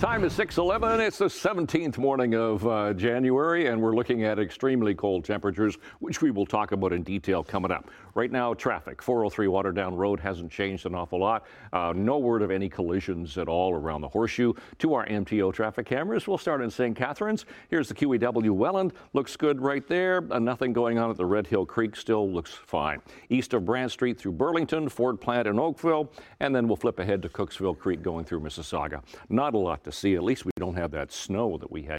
Time 0.01 0.25
is 0.25 0.33
6:11. 0.33 0.99
It's 0.99 1.19
the 1.19 1.27
17th 1.27 1.99
morning 1.99 2.35
of 2.35 2.67
uh, 2.67 2.95
January, 2.95 3.67
and 3.67 3.83
we're 3.83 3.95
looking 3.95 4.25
at 4.25 4.39
extremely 4.39 4.95
cold 4.95 5.27
temperatures, 5.27 5.77
which 5.99 6.23
we 6.23 6.31
will 6.31 6.47
talk 6.47 6.73
about 6.73 6.95
in 6.95 7.03
detail 7.03 7.45
coming 7.45 7.71
up. 7.71 7.91
Right 8.15 8.33
now, 8.33 8.55
traffic 8.55 9.03
403 9.03 9.47
Waterdown 9.49 9.95
Road 9.95 10.19
hasn't 10.19 10.51
changed 10.51 10.87
an 10.87 10.95
awful 10.95 11.21
lot. 11.21 11.45
Uh, 11.71 11.93
no 11.95 12.17
word 12.17 12.41
of 12.41 12.51
any 12.51 12.67
collisions 12.67 13.37
at 13.37 13.47
all 13.47 13.75
around 13.75 14.01
the 14.01 14.09
horseshoe. 14.09 14.55
To 14.79 14.95
our 14.95 15.07
MTO 15.07 15.53
traffic 15.53 15.85
cameras, 15.85 16.27
we'll 16.27 16.39
start 16.39 16.63
in 16.63 16.71
St. 16.71 16.97
Catharines. 16.97 17.45
Here's 17.69 17.89
the 17.89 17.95
QEW 17.95 18.53
Welland. 18.53 18.95
Looks 19.13 19.37
good 19.37 19.61
right 19.61 19.87
there. 19.87 20.25
Uh, 20.31 20.39
nothing 20.39 20.73
going 20.73 20.99
on 20.99 21.11
at 21.11 21.19
the 21.19 21.27
Red 21.27 21.47
Hill 21.47 21.67
Creek. 21.67 21.95
Still 21.95 22.33
looks 22.33 22.55
fine. 22.55 23.03
East 23.29 23.53
of 23.53 23.67
Brant 23.67 23.93
Street 23.93 24.19
through 24.19 24.33
Burlington, 24.33 24.89
Ford 24.89 25.21
Plant 25.21 25.47
and 25.47 25.61
Oakville, 25.61 26.11
and 26.41 26.57
then 26.57 26.67
we'll 26.69 26.77
flip 26.77 26.99
ahead 26.99 27.21
to 27.21 27.29
Cooksville 27.29 27.79
Creek 27.79 28.03
going 28.03 28.25
through 28.25 28.41
Mississauga. 28.41 29.03
Not 29.29 29.53
a 29.53 29.59
lot 29.59 29.85
to 29.85 29.90
see. 29.93 30.15
At 30.15 30.25
least 30.25 30.45
we 30.45 30.53
don't 30.59 30.77
have 30.77 30.91
that 30.93 31.13
snow 31.13 31.59
that 31.59 31.71
we 31.71 31.83
had 31.83 31.99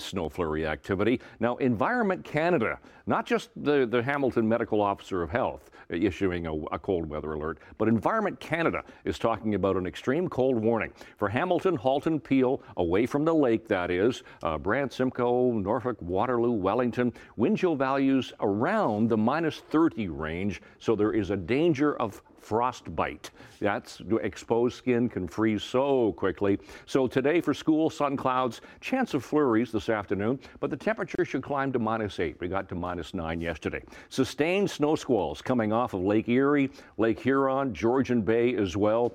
snow 0.00 0.28
flurry 0.28 0.66
activity. 0.66 1.20
Now, 1.40 1.56
Environment 1.56 2.24
Canada, 2.24 2.78
not 3.06 3.26
just 3.26 3.50
the, 3.56 3.86
the 3.86 4.02
Hamilton 4.02 4.48
Medical 4.48 4.80
Officer 4.80 5.22
of 5.22 5.30
Health 5.30 5.70
issuing 5.90 6.46
a, 6.46 6.54
a, 6.66 6.78
cold 6.78 7.08
weather 7.08 7.32
alert, 7.32 7.58
but 7.78 7.88
Environment 7.88 8.38
Canada 8.40 8.82
is 9.04 9.18
talking 9.18 9.54
about 9.54 9.76
an 9.76 9.86
extreme 9.86 10.28
cold 10.28 10.56
warning 10.56 10.92
for 11.18 11.28
Hamilton, 11.28 11.76
Halton, 11.76 12.20
Peel, 12.20 12.62
away 12.76 13.06
from 13.06 13.24
the 13.24 13.34
lake, 13.34 13.68
that 13.68 13.90
is, 13.90 14.22
uh, 14.42 14.58
Brant, 14.58 14.92
Simcoe, 14.92 15.52
Norfolk, 15.52 16.00
Waterloo, 16.00 16.52
Wellington, 16.52 17.12
wind 17.36 17.58
chill 17.58 17.76
values 17.76 18.32
around 18.40 19.08
the 19.08 19.16
minus 19.16 19.58
30 19.70 20.08
range, 20.08 20.62
so 20.78 20.96
there 20.96 21.12
is 21.12 21.30
a 21.30 21.36
danger 21.36 21.96
of 21.96 22.22
frostbite. 22.42 23.30
That's 23.60 24.02
exposed 24.22 24.76
skin 24.76 25.08
can 25.08 25.28
freeze 25.28 25.62
so 25.62 26.12
quickly. 26.12 26.58
So 26.86 27.06
today 27.06 27.40
for 27.40 27.54
school, 27.54 27.88
sun 27.88 28.16
clouds, 28.16 28.60
chance 28.80 29.14
of 29.14 29.24
flurries 29.24 29.72
this 29.72 29.88
afternoon, 29.88 30.40
but 30.60 30.70
the 30.70 30.76
temperature 30.76 31.24
should 31.24 31.42
climb 31.42 31.72
to 31.72 31.78
minus 31.78 32.18
eight. 32.20 32.36
We 32.40 32.48
got 32.48 32.68
to 32.70 32.74
minus 32.74 33.14
nine 33.14 33.40
yesterday. 33.40 33.82
Sustained 34.08 34.70
snow 34.70 34.96
squalls 34.96 35.40
coming 35.40 35.72
off 35.72 35.94
of 35.94 36.00
Lake 36.00 36.28
Erie, 36.28 36.70
Lake 36.98 37.20
Huron, 37.20 37.72
Georgian 37.72 38.22
Bay 38.22 38.54
as 38.56 38.76
well. 38.76 39.14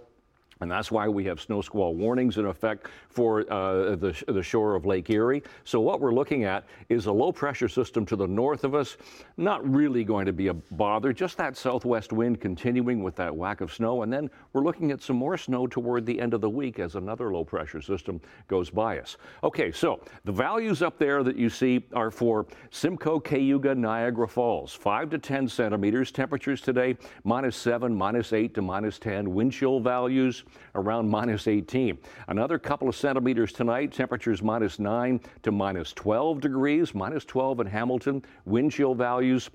And 0.62 0.72
that's 0.72 0.92
why 0.92 1.08
we 1.08 1.24
have 1.26 1.40
snow 1.40 1.62
squall 1.62 1.94
warnings 1.94 2.38
in 2.38 2.46
effect 2.46 2.88
for 3.10 3.42
uh, 3.52 3.96
the, 3.96 4.24
the 4.28 4.42
shore 4.42 4.76
of 4.76 4.86
Lake 4.86 5.10
Erie. 5.10 5.44
So, 5.64 5.80
what 5.80 6.02
we're 6.02 6.14
looking 6.14 6.46
at 6.46 6.66
is 6.90 7.06
a 7.06 7.12
low 7.12 7.32
pressure 7.32 7.68
system 7.68 8.06
to 8.08 8.16
the 8.16 8.28
north 8.28 8.64
of 8.64 8.74
us. 8.74 8.98
Not 9.38 9.68
really 9.70 10.04
going 10.04 10.26
to 10.26 10.34
be 10.34 10.48
a 10.48 10.54
bother, 10.54 11.14
just 11.14 11.38
that 11.38 11.56
southwest 11.56 12.12
wind 12.12 12.42
continuing 12.42 13.04
with 13.04 13.16
that 13.18 13.36
whack 13.36 13.62
of 13.62 13.72
snow. 13.74 14.04
And 14.04 14.12
then 14.12 14.30
we're 14.54 14.64
looking 14.64 14.92
at 14.92 15.02
some 15.02 15.16
more 15.16 15.38
snow 15.38 15.68
toward 15.68 16.06
the 16.06 16.20
end 16.20 16.34
of 16.34 16.42
the 16.42 16.50
week 16.50 16.80
as 16.80 16.96
another 16.96 17.32
low 17.32 17.44
pressure 17.44 17.82
system 17.82 18.20
goes 18.48 18.70
by 18.70 19.00
us. 19.00 19.18
Okay, 19.44 19.72
so 19.72 20.02
the 20.26 20.32
values 20.32 20.82
up 20.82 20.98
there 20.98 21.24
that 21.24 21.36
you 21.36 21.50
see 21.50 21.84
are 21.94 22.10
for 22.10 22.48
Simcoe, 22.72 23.20
Cayuga, 23.20 23.76
Niagara 23.76 24.28
Falls, 24.28 24.74
5 24.74 25.12
to 25.12 25.18
10 25.18 25.48
centimeters. 25.48 26.12
Temperatures 26.12 26.62
today 26.62 26.98
minus 27.24 27.56
7, 27.56 27.96
minus 27.96 28.34
8 28.34 28.54
to 28.56 28.62
minus 28.62 28.98
10. 29.00 29.34
Wind 29.34 29.52
chill 29.52 29.80
values 29.80 30.44
around 30.76 31.10
minus 31.10 31.48
18. 31.48 31.98
Another 32.28 32.60
couple 32.60 32.90
of 32.90 32.96
centimeters 32.96 33.52
tonight, 33.52 33.92
temperatures 33.92 34.42
minus 34.42 34.80
9 34.80 35.20
to 35.44 35.52
minus 35.52 35.94
12 35.94 36.42
degrees, 36.42 36.94
minus 36.94 37.26
12 37.26 37.62
in 37.62 37.68
Hamilton. 37.68 38.24
Wind 38.46 38.72
chill 38.72 38.96
values 38.96 39.50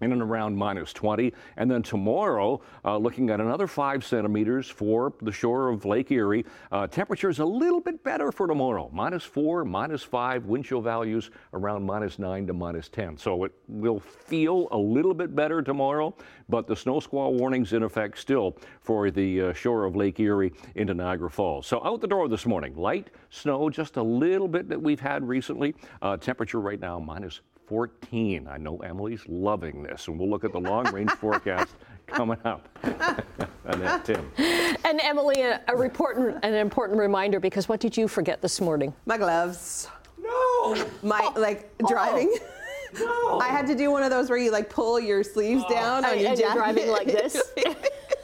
in 0.00 0.12
and 0.12 0.22
around 0.22 0.56
minus 0.56 0.92
20. 0.92 1.32
And 1.56 1.70
then 1.70 1.82
tomorrow, 1.82 2.60
uh, 2.84 2.96
looking 2.96 3.30
at 3.30 3.40
another 3.40 3.66
five 3.66 4.04
centimeters 4.04 4.68
for 4.68 5.12
the 5.22 5.32
shore 5.32 5.68
of 5.68 5.84
Lake 5.84 6.10
Erie. 6.10 6.44
Uh, 6.72 6.86
temperatures 6.86 7.38
a 7.38 7.44
little 7.44 7.80
bit 7.80 8.02
better 8.02 8.32
for 8.32 8.46
tomorrow 8.46 8.90
minus 8.92 9.24
four, 9.24 9.64
minus 9.64 10.02
five, 10.02 10.46
wind 10.46 10.64
chill 10.64 10.80
values 10.80 11.30
around 11.52 11.84
minus 11.84 12.18
nine 12.18 12.46
to 12.46 12.52
minus 12.52 12.88
10. 12.88 13.16
So 13.16 13.44
it 13.44 13.52
will 13.68 14.00
feel 14.00 14.68
a 14.72 14.78
little 14.78 15.14
bit 15.14 15.34
better 15.34 15.62
tomorrow, 15.62 16.14
but 16.48 16.66
the 16.66 16.76
snow 16.76 17.00
squall 17.00 17.34
warnings 17.34 17.72
in 17.72 17.82
effect 17.82 18.18
still 18.18 18.56
for 18.80 19.10
the 19.10 19.42
uh, 19.42 19.52
shore 19.52 19.84
of 19.84 19.96
Lake 19.96 20.18
Erie 20.20 20.52
into 20.74 20.94
Niagara 20.94 21.30
Falls. 21.30 21.66
So 21.66 21.84
out 21.84 22.00
the 22.00 22.06
door 22.06 22.28
this 22.28 22.46
morning, 22.46 22.74
light 22.76 23.10
snow, 23.30 23.70
just 23.70 23.96
a 23.96 24.02
little 24.02 24.48
bit 24.48 24.68
that 24.68 24.80
we've 24.80 25.00
had 25.00 25.26
recently. 25.26 25.74
Uh, 26.02 26.16
temperature 26.16 26.60
right 26.60 26.80
now 26.80 26.98
minus 26.98 27.40
14. 27.70 28.48
I 28.50 28.58
know 28.58 28.78
Emily's 28.78 29.22
loving 29.28 29.84
this, 29.84 30.08
and 30.08 30.18
we'll 30.18 30.28
look 30.28 30.42
at 30.42 30.50
the 30.50 30.58
long 30.58 30.92
range 30.92 31.10
forecast 31.20 31.76
coming 32.08 32.38
up. 32.44 32.68
and 32.82 33.80
then 33.80 34.02
Tim. 34.02 34.32
And 34.84 35.00
Emily, 35.00 35.42
a, 35.42 35.60
a 35.68 35.76
report, 35.76 36.16
an 36.42 36.54
important 36.54 36.98
reminder 36.98 37.38
because 37.38 37.68
what 37.68 37.78
did 37.78 37.96
you 37.96 38.08
forget 38.08 38.42
this 38.42 38.60
morning? 38.60 38.92
My 39.06 39.16
gloves. 39.16 39.86
No. 40.18 40.84
My 41.04 41.20
oh. 41.22 41.40
like 41.40 41.72
oh. 41.80 41.86
driving. 41.86 42.36
Oh. 42.98 43.38
No. 43.38 43.38
I 43.40 43.50
had 43.50 43.68
to 43.68 43.76
do 43.76 43.92
one 43.92 44.02
of 44.02 44.10
those 44.10 44.28
where 44.28 44.38
you 44.38 44.50
like 44.50 44.68
pull 44.68 44.98
your 44.98 45.22
sleeves 45.22 45.62
oh. 45.68 45.72
down 45.72 46.04
oh, 46.04 46.08
on 46.08 46.14
and, 46.14 46.20
your 46.22 46.30
and 46.30 46.40
jacket. 46.40 46.54
You're 46.54 46.64
driving 46.64 46.90
like 46.90 47.06
this. 47.06 47.40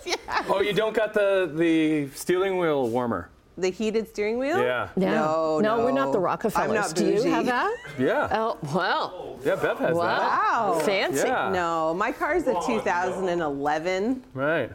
yeah. 0.04 0.42
Oh, 0.48 0.60
you 0.60 0.72
don't 0.72 0.92
got 0.92 1.14
the 1.14 1.52
the 1.54 2.08
steering 2.16 2.58
wheel 2.58 2.88
warmer. 2.88 3.30
The 3.58 3.70
heated 3.70 4.06
steering 4.08 4.38
wheel? 4.38 4.58
Yeah. 4.58 4.90
No, 4.96 5.60
no, 5.60 5.76
no. 5.78 5.84
we're 5.84 5.90
not 5.92 6.12
the 6.12 6.18
Rockefellers. 6.18 6.68
I'm 6.68 6.74
not 6.74 6.94
Do 6.94 7.06
you 7.06 7.14
bougie. 7.16 7.30
have 7.30 7.46
that? 7.46 7.74
Yeah. 7.98 8.28
Oh, 8.30 8.58
well. 8.74 9.38
Yeah, 9.44 9.56
Bev 9.56 9.78
has 9.78 9.94
Wow. 9.96 10.04
that. 10.18 10.28
Wow. 10.76 10.80
Fancy. 10.84 11.26
Yeah. 11.26 11.50
No, 11.52 11.94
my 11.94 12.12
car's 12.12 12.46
a 12.46 12.54
2011. 12.66 14.22
Right. 14.34 14.70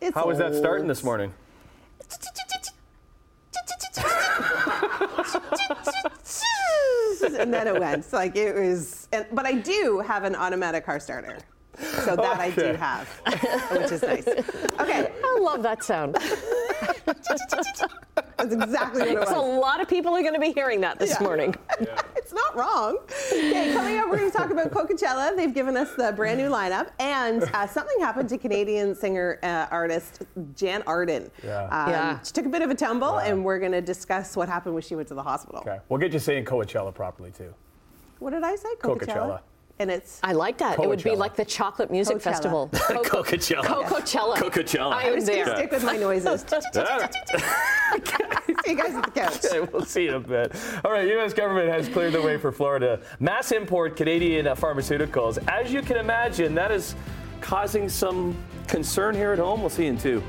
It's 0.00 0.14
How 0.14 0.26
was 0.26 0.38
that 0.38 0.52
old. 0.52 0.56
starting 0.56 0.86
this 0.86 1.04
morning? 1.04 1.32
and 7.38 7.52
then 7.52 7.66
it 7.66 7.78
went. 7.78 8.04
So, 8.04 8.16
like 8.16 8.36
it 8.36 8.54
was, 8.54 9.08
and, 9.12 9.26
but 9.32 9.46
I 9.46 9.52
do 9.52 10.02
have 10.06 10.24
an 10.24 10.34
automatic 10.34 10.84
car 10.84 11.00
starter. 11.00 11.38
So 11.78 12.16
that 12.16 12.40
I 12.40 12.50
do 12.50 12.62
Okay. 12.62 12.76
have, 12.76 13.06
which 13.70 13.92
is 13.92 14.00
nice. 14.02 14.26
Okay, 14.26 15.12
I 15.22 15.38
love 15.42 15.62
that 15.62 15.84
sound. 15.84 16.16
That's 18.36 18.52
exactly 18.52 19.00
what 19.00 19.08
it 19.08 19.18
was. 19.18 19.28
So 19.30 19.40
a 19.40 19.58
lot 19.58 19.80
of 19.80 19.88
people 19.88 20.14
are 20.14 20.20
going 20.22 20.34
to 20.34 20.40
be 20.40 20.52
hearing 20.52 20.80
that 20.82 20.98
this 20.98 21.10
Yeah. 21.18 21.22
morning. 21.26 21.54
it's 22.16 22.32
not 22.32 22.56
wrong. 22.56 22.98
Okay, 23.32 23.72
coming 23.72 23.98
up, 23.98 24.08
we're 24.10 24.18
going 24.18 24.30
to 24.30 24.36
talk 24.36 24.50
about 24.50 24.70
Coachella. 24.70 25.34
They've 25.36 25.52
given 25.54 25.76
us 25.76 25.94
the 25.94 26.12
brand 26.12 26.38
new 26.38 26.48
lineup, 26.50 26.90
and 26.98 27.42
uh, 27.54 27.66
something 27.66 27.98
happened 28.00 28.28
to 28.28 28.38
Canadian 28.38 28.94
singer 28.94 29.38
uh, 29.42 29.66
artist 29.70 30.22
Jann 30.54 30.82
Arden. 30.86 31.30
Yeah. 31.42 31.64
Um, 31.64 31.90
Yeah. 31.90 32.20
She 32.22 32.32
took 32.32 32.46
a 32.46 32.50
bit 32.50 32.62
of 32.62 32.70
a 32.70 32.74
tumble, 32.74 33.18
and 33.18 33.44
we're 33.44 33.58
going 33.58 33.72
to 33.72 33.80
discuss 33.80 34.36
what 34.36 34.48
happened 34.48 34.74
when 34.74 34.82
she 34.82 34.94
went 34.94 35.08
to 35.08 35.14
the 35.14 35.22
hospital. 35.22 35.60
Okay. 35.60 35.78
We'll 35.88 36.00
get 36.00 36.12
you 36.12 36.18
saying 36.18 36.44
Coachella 36.44 36.94
properly 36.94 37.30
too. 37.30 37.54
What 38.18 38.30
did 38.30 38.42
I 38.44 38.54
say? 38.56 38.68
Coachella. 38.80 39.40
And 39.78 39.90
it's 39.90 40.20
I 40.22 40.32
like 40.32 40.56
that. 40.58 40.78
It 40.78 40.88
would 40.88 41.02
be 41.02 41.14
like 41.14 41.36
the 41.36 41.44
chocolate 41.44 41.90
music 41.90 42.16
Coachella. 42.16 42.22
festival. 42.22 42.70
Coachella. 42.72 43.62
Coachella. 43.62 44.34
Coachella. 44.36 44.92
I 44.92 45.02
I'm 45.02 45.12
am 45.12 45.14
just 45.16 45.26
going 45.26 45.44
there. 45.44 45.56
stick 45.56 45.70
with 45.70 45.84
my 45.84 45.96
noises. 45.98 46.46
See 48.64 48.70
you 48.70 48.76
guys 48.76 48.94
at 48.94 49.04
the 49.04 49.10
couch. 49.14 49.44
Okay, 49.44 49.60
we'll 49.60 49.84
see 49.84 50.04
you 50.04 50.10
in 50.10 50.14
a 50.16 50.20
bit. 50.20 50.56
All 50.82 50.90
right, 50.90 51.06
U.S. 51.08 51.34
government 51.34 51.68
has 51.68 51.88
cleared 51.88 52.14
the 52.14 52.22
way 52.22 52.38
for 52.38 52.50
Florida 52.52 53.00
mass 53.20 53.52
import 53.52 53.96
Canadian 53.96 54.46
uh, 54.46 54.54
pharmaceuticals. 54.54 55.38
As 55.46 55.72
you 55.72 55.82
can 55.82 55.98
imagine, 55.98 56.54
that 56.54 56.72
is 56.72 56.94
causing 57.42 57.86
some 57.88 58.34
concern 58.66 59.14
here 59.14 59.32
at 59.32 59.38
home. 59.38 59.60
We'll 59.60 59.68
see 59.68 59.86
in 59.86 59.98
two. 59.98 60.22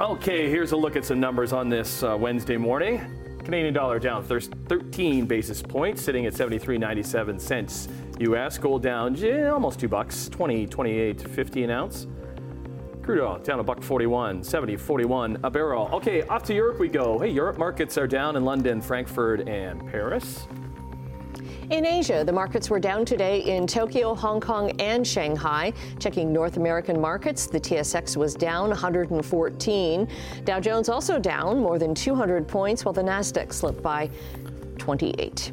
Okay, 0.00 0.50
here's 0.50 0.72
a 0.72 0.76
look 0.76 0.96
at 0.96 1.04
some 1.04 1.20
numbers 1.20 1.52
on 1.52 1.68
this 1.68 2.02
uh, 2.02 2.16
Wednesday 2.18 2.56
morning. 2.56 3.00
Canadian 3.44 3.74
dollar 3.74 3.98
down 3.98 4.24
thir- 4.24 4.40
13 4.40 5.26
basis 5.26 5.62
points, 5.62 6.02
sitting 6.02 6.26
at 6.26 6.32
73.97 6.32 7.40
cents 7.40 7.88
U.S. 8.20 8.58
Gold 8.58 8.82
down 8.82 9.14
yeah, 9.14 9.50
almost 9.50 9.80
two 9.80 9.88
bucks, 9.88 10.28
20, 10.28 10.66
28.50 10.66 11.64
an 11.64 11.70
ounce. 11.70 12.06
Crude 13.02 13.20
oil 13.20 13.38
down 13.38 13.60
a 13.60 13.62
buck 13.62 13.82
41, 13.82 14.42
70, 14.42 14.76
41 14.76 15.38
a 15.44 15.50
barrel. 15.50 15.90
Okay, 15.92 16.22
off 16.22 16.42
to 16.44 16.54
Europe 16.54 16.78
we 16.78 16.88
go. 16.88 17.18
Hey, 17.18 17.28
Europe 17.28 17.58
markets 17.58 17.98
are 17.98 18.06
down 18.06 18.36
in 18.36 18.44
London, 18.44 18.80
Frankfurt, 18.80 19.46
and 19.46 19.86
Paris. 19.90 20.46
In 21.74 21.84
Asia, 21.84 22.22
the 22.24 22.32
markets 22.32 22.70
were 22.70 22.78
down 22.78 23.04
today 23.04 23.40
in 23.40 23.66
Tokyo, 23.66 24.14
Hong 24.14 24.40
Kong, 24.40 24.70
and 24.80 25.04
Shanghai. 25.04 25.72
Checking 25.98 26.32
North 26.32 26.56
American 26.56 27.00
markets, 27.00 27.48
the 27.48 27.58
TSX 27.58 28.16
was 28.16 28.36
down 28.36 28.68
114. 28.68 30.08
Dow 30.44 30.60
Jones 30.60 30.88
also 30.88 31.18
down 31.18 31.58
more 31.58 31.80
than 31.80 31.92
200 31.92 32.46
points, 32.46 32.84
while 32.84 32.92
the 32.92 33.02
Nasdaq 33.02 33.52
slipped 33.52 33.82
by 33.82 34.08
28. 34.78 35.50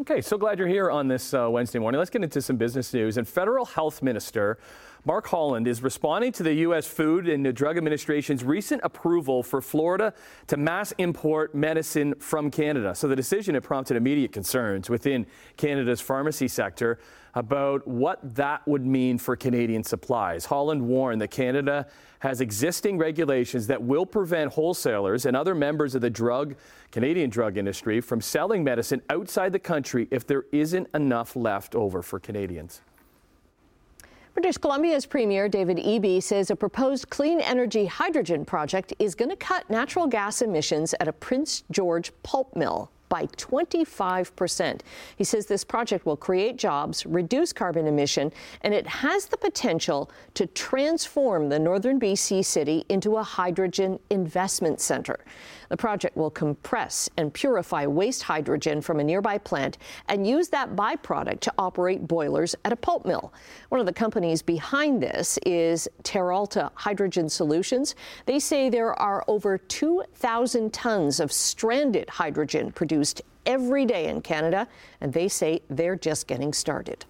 Okay, 0.00 0.22
so 0.22 0.38
glad 0.38 0.58
you're 0.58 0.66
here 0.66 0.90
on 0.90 1.06
this 1.06 1.34
uh, 1.34 1.46
Wednesday 1.50 1.78
morning. 1.78 1.98
Let's 1.98 2.10
get 2.10 2.24
into 2.24 2.40
some 2.40 2.56
business 2.56 2.94
news. 2.94 3.18
And 3.18 3.28
Federal 3.28 3.66
Health 3.66 4.02
Minister 4.02 4.56
Mark 5.04 5.26
Holland 5.26 5.66
is 5.66 5.82
responding 5.82 6.30
to 6.30 6.44
the 6.44 6.54
U.S. 6.54 6.86
Food 6.86 7.28
and 7.28 7.52
Drug 7.56 7.76
Administration's 7.76 8.44
recent 8.44 8.80
approval 8.84 9.42
for 9.42 9.60
Florida 9.60 10.14
to 10.46 10.56
mass 10.56 10.92
import 10.92 11.56
medicine 11.56 12.14
from 12.20 12.52
Canada. 12.52 12.94
So 12.94 13.08
the 13.08 13.16
decision 13.16 13.54
had 13.54 13.64
prompted 13.64 13.96
immediate 13.96 14.30
concerns 14.30 14.88
within 14.88 15.26
Canada's 15.56 16.00
pharmacy 16.00 16.46
sector 16.46 17.00
about 17.34 17.84
what 17.88 18.20
that 18.36 18.64
would 18.68 18.86
mean 18.86 19.18
for 19.18 19.34
Canadian 19.34 19.82
supplies. 19.82 20.44
Holland 20.44 20.86
warned 20.86 21.20
that 21.20 21.32
Canada 21.32 21.88
has 22.20 22.40
existing 22.40 22.96
regulations 22.96 23.66
that 23.66 23.82
will 23.82 24.06
prevent 24.06 24.52
wholesalers 24.52 25.26
and 25.26 25.36
other 25.36 25.56
members 25.56 25.96
of 25.96 26.00
the 26.00 26.10
drug 26.10 26.54
Canadian 26.92 27.28
drug 27.28 27.56
industry 27.56 28.00
from 28.00 28.20
selling 28.20 28.62
medicine 28.62 29.02
outside 29.10 29.52
the 29.52 29.58
country 29.58 30.06
if 30.12 30.24
there 30.24 30.44
isn't 30.52 30.86
enough 30.94 31.34
left 31.34 31.74
over 31.74 32.02
for 32.02 32.20
Canadians. 32.20 32.82
British 34.34 34.56
Columbia's 34.56 35.04
Premier 35.04 35.46
David 35.46 35.76
Eby 35.76 36.22
says 36.22 36.50
a 36.50 36.56
proposed 36.56 37.10
clean 37.10 37.38
energy 37.42 37.84
hydrogen 37.84 38.46
project 38.46 38.94
is 38.98 39.14
going 39.14 39.28
to 39.28 39.36
cut 39.36 39.68
natural 39.68 40.06
gas 40.06 40.40
emissions 40.40 40.94
at 41.00 41.06
a 41.06 41.12
Prince 41.12 41.64
George 41.70 42.10
pulp 42.22 42.56
mill 42.56 42.90
by 43.12 43.26
25%. 43.26 44.80
He 45.16 45.24
says 45.24 45.44
this 45.44 45.64
project 45.64 46.06
will 46.06 46.16
create 46.16 46.56
jobs, 46.56 47.04
reduce 47.04 47.52
carbon 47.52 47.86
emission, 47.86 48.32
and 48.62 48.72
it 48.72 48.86
has 48.86 49.26
the 49.26 49.36
potential 49.36 50.10
to 50.32 50.46
transform 50.46 51.50
the 51.50 51.58
northern 51.58 52.00
BC 52.00 52.42
city 52.42 52.86
into 52.88 53.18
a 53.18 53.22
hydrogen 53.22 54.00
investment 54.08 54.80
center. 54.80 55.20
The 55.68 55.76
project 55.76 56.16
will 56.16 56.30
compress 56.30 57.10
and 57.18 57.32
purify 57.32 57.84
waste 57.84 58.22
hydrogen 58.22 58.80
from 58.80 58.98
a 58.98 59.04
nearby 59.04 59.36
plant 59.36 59.76
and 60.08 60.26
use 60.26 60.48
that 60.48 60.74
byproduct 60.74 61.40
to 61.40 61.52
operate 61.58 62.08
boilers 62.08 62.54
at 62.64 62.72
a 62.72 62.76
pulp 62.76 63.04
mill. 63.04 63.32
One 63.68 63.80
of 63.80 63.86
the 63.86 63.92
companies 63.92 64.40
behind 64.40 65.02
this 65.02 65.38
is 65.44 65.86
Teralta 66.02 66.70
Hydrogen 66.74 67.28
Solutions. 67.28 67.94
They 68.24 68.38
say 68.38 68.70
there 68.70 68.98
are 68.98 69.22
over 69.28 69.58
2,000 69.58 70.72
tons 70.72 71.20
of 71.20 71.30
stranded 71.30 72.08
hydrogen 72.08 72.72
produced 72.72 73.01
every 73.46 73.84
day 73.86 74.08
in 74.08 74.20
Canada, 74.20 74.68
and 75.00 75.12
they 75.12 75.28
say 75.28 75.60
they're 75.68 75.96
just 75.96 76.26
getting 76.26 76.52
started. 76.52 77.04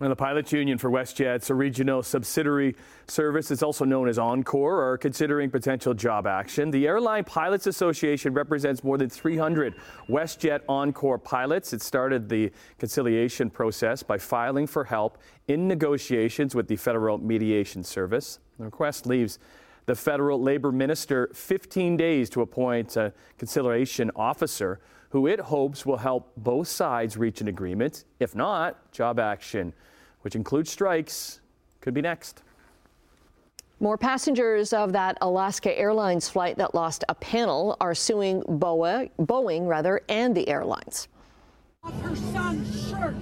And 0.00 0.12
the 0.12 0.16
pilots 0.16 0.52
union 0.52 0.78
for 0.78 0.90
WestJet's 0.90 1.50
a 1.50 1.54
regional 1.54 2.04
subsidiary 2.04 2.76
service, 3.08 3.50
it's 3.50 3.64
also 3.64 3.84
known 3.84 4.08
as 4.08 4.16
Encore, 4.16 4.80
are 4.80 4.96
considering 4.96 5.50
potential 5.50 5.92
job 5.92 6.24
action. 6.24 6.70
The 6.70 6.86
Airline 6.86 7.24
Pilots 7.24 7.66
Association 7.66 8.32
represents 8.32 8.84
more 8.84 8.96
than 8.96 9.10
300 9.10 9.74
WestJet 10.08 10.60
Encore 10.68 11.18
pilots. 11.18 11.72
It 11.72 11.82
started 11.82 12.28
the 12.28 12.52
conciliation 12.78 13.50
process 13.50 14.04
by 14.04 14.18
filing 14.18 14.68
for 14.68 14.84
help 14.84 15.18
in 15.48 15.66
negotiations 15.66 16.54
with 16.54 16.68
the 16.68 16.76
Federal 16.76 17.18
Mediation 17.18 17.82
Service. 17.82 18.38
The 18.58 18.66
request 18.66 19.04
leaves 19.04 19.40
the 19.88 19.94
federal 19.94 20.40
labor 20.40 20.70
minister 20.70 21.30
15 21.32 21.96
days 21.96 22.28
to 22.28 22.42
appoint 22.42 22.98
a 22.98 23.10
conciliation 23.38 24.10
officer 24.14 24.80
who 25.08 25.26
it 25.26 25.40
hopes 25.40 25.86
will 25.86 25.96
help 25.96 26.30
both 26.36 26.68
sides 26.68 27.16
reach 27.16 27.40
an 27.40 27.48
agreement. 27.48 28.04
If 28.20 28.34
not, 28.34 28.92
job 28.92 29.18
action, 29.18 29.72
which 30.20 30.36
includes 30.36 30.70
strikes, 30.70 31.40
could 31.80 31.94
be 31.94 32.02
next. 32.02 32.42
More 33.80 33.96
passengers 33.96 34.74
of 34.74 34.92
that 34.92 35.16
Alaska 35.22 35.76
Airlines 35.78 36.28
flight 36.28 36.58
that 36.58 36.74
lost 36.74 37.02
a 37.08 37.14
panel 37.14 37.74
are 37.80 37.94
suing 37.94 38.42
Boa, 38.46 39.08
Boeing 39.18 39.66
rather, 39.66 40.02
and 40.10 40.36
the 40.36 40.46
airlines. 40.50 41.08
her 41.82 42.14
son's 42.14 42.90
shirt. 42.90 43.14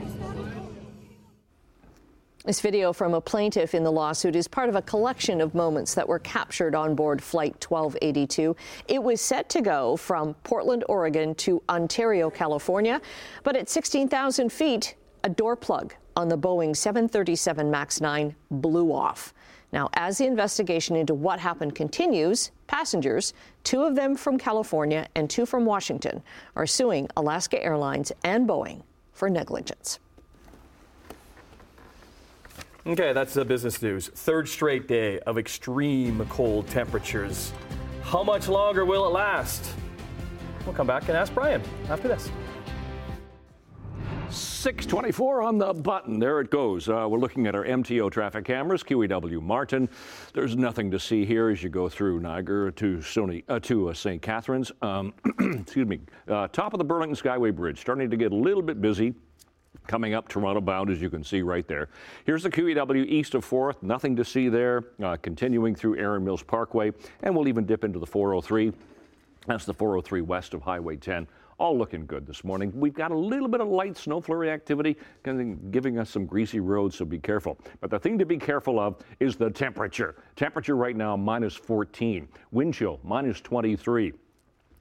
This 2.46 2.60
video 2.60 2.92
from 2.92 3.12
a 3.12 3.20
plaintiff 3.20 3.74
in 3.74 3.82
the 3.82 3.90
lawsuit 3.90 4.36
is 4.36 4.46
part 4.46 4.68
of 4.68 4.76
a 4.76 4.82
collection 4.82 5.40
of 5.40 5.52
moments 5.52 5.94
that 5.94 6.08
were 6.08 6.20
captured 6.20 6.76
on 6.76 6.94
board 6.94 7.20
Flight 7.20 7.54
1282. 7.54 8.54
It 8.86 9.02
was 9.02 9.20
set 9.20 9.48
to 9.48 9.60
go 9.60 9.96
from 9.96 10.34
Portland, 10.44 10.84
Oregon 10.88 11.34
to 11.34 11.60
Ontario, 11.68 12.30
California, 12.30 13.00
but 13.42 13.56
at 13.56 13.68
16,000 13.68 14.52
feet, 14.52 14.94
a 15.24 15.28
door 15.28 15.56
plug 15.56 15.94
on 16.14 16.28
the 16.28 16.38
Boeing 16.38 16.76
737 16.76 17.68
MAX 17.68 18.00
9 18.00 18.36
blew 18.52 18.92
off. 18.92 19.34
Now, 19.72 19.90
as 19.94 20.18
the 20.18 20.26
investigation 20.26 20.94
into 20.94 21.14
what 21.14 21.40
happened 21.40 21.74
continues, 21.74 22.52
passengers, 22.68 23.34
two 23.64 23.82
of 23.82 23.96
them 23.96 24.14
from 24.14 24.38
California 24.38 25.08
and 25.16 25.28
two 25.28 25.46
from 25.46 25.64
Washington, 25.64 26.22
are 26.54 26.64
suing 26.64 27.08
Alaska 27.16 27.60
Airlines 27.60 28.12
and 28.22 28.48
Boeing 28.48 28.82
for 29.12 29.28
negligence. 29.28 29.98
Okay, 32.86 33.12
that's 33.12 33.34
the 33.34 33.44
business 33.44 33.82
news. 33.82 34.06
Third 34.06 34.48
straight 34.48 34.86
day 34.86 35.18
of 35.20 35.38
extreme 35.38 36.24
cold 36.28 36.68
temperatures. 36.68 37.52
How 38.02 38.22
much 38.22 38.46
longer 38.46 38.84
will 38.84 39.06
it 39.06 39.08
last? 39.08 39.72
We'll 40.64 40.74
come 40.74 40.86
back 40.86 41.08
and 41.08 41.16
ask 41.16 41.34
Brian 41.34 41.60
after 41.88 42.06
this. 42.06 42.30
624 44.30 45.42
on 45.42 45.58
the 45.58 45.74
button. 45.74 46.20
There 46.20 46.38
it 46.38 46.52
goes. 46.52 46.88
Uh, 46.88 47.08
we're 47.10 47.18
looking 47.18 47.48
at 47.48 47.56
our 47.56 47.64
MTO 47.64 48.08
traffic 48.08 48.44
cameras, 48.44 48.84
QEW 48.84 49.42
Martin. 49.42 49.88
There's 50.32 50.56
nothing 50.56 50.88
to 50.92 51.00
see 51.00 51.24
here 51.24 51.50
as 51.50 51.64
you 51.64 51.68
go 51.68 51.88
through 51.88 52.20
Niagara 52.20 52.70
to, 52.74 53.02
Stony, 53.02 53.42
uh, 53.48 53.58
to 53.60 53.88
uh, 53.88 53.94
St. 53.94 54.22
Catharines. 54.22 54.70
Um, 54.80 55.12
excuse 55.40 55.88
me. 55.88 55.98
Uh, 56.28 56.46
top 56.46 56.72
of 56.72 56.78
the 56.78 56.84
Burlington 56.84 57.16
Skyway 57.16 57.52
Bridge, 57.52 57.80
starting 57.80 58.08
to 58.08 58.16
get 58.16 58.30
a 58.30 58.36
little 58.36 58.62
bit 58.62 58.80
busy. 58.80 59.12
Coming 59.86 60.14
up 60.14 60.28
Toronto 60.28 60.60
bound, 60.60 60.90
as 60.90 61.00
you 61.00 61.10
can 61.10 61.22
see 61.22 61.42
right 61.42 61.66
there. 61.66 61.88
Here's 62.24 62.42
the 62.42 62.50
QEW 62.50 63.06
east 63.06 63.34
of 63.34 63.48
4th, 63.48 63.82
nothing 63.82 64.16
to 64.16 64.24
see 64.24 64.48
there. 64.48 64.84
Uh, 65.02 65.16
continuing 65.16 65.74
through 65.74 65.96
Erin 65.98 66.24
Mills 66.24 66.42
Parkway, 66.42 66.92
and 67.22 67.34
we'll 67.34 67.48
even 67.48 67.64
dip 67.64 67.84
into 67.84 67.98
the 67.98 68.06
403. 68.06 68.72
That's 69.46 69.64
the 69.64 69.74
403 69.74 70.22
west 70.22 70.54
of 70.54 70.62
Highway 70.62 70.96
10. 70.96 71.26
All 71.58 71.78
looking 71.78 72.04
good 72.04 72.26
this 72.26 72.44
morning. 72.44 72.70
We've 72.74 72.92
got 72.92 73.12
a 73.12 73.16
little 73.16 73.48
bit 73.48 73.62
of 73.62 73.68
light 73.68 73.96
snow 73.96 74.20
flurry 74.20 74.50
activity 74.50 74.96
giving 75.24 75.98
us 75.98 76.10
some 76.10 76.26
greasy 76.26 76.60
roads, 76.60 76.96
so 76.96 77.06
be 77.06 77.18
careful. 77.18 77.56
But 77.80 77.90
the 77.90 77.98
thing 77.98 78.18
to 78.18 78.26
be 78.26 78.36
careful 78.36 78.78
of 78.78 78.96
is 79.20 79.36
the 79.36 79.50
temperature. 79.50 80.16
Temperature 80.34 80.76
right 80.76 80.94
now 80.94 81.16
minus 81.16 81.54
14, 81.54 82.28
wind 82.50 82.74
chill 82.74 83.00
minus 83.02 83.40
23. 83.40 84.12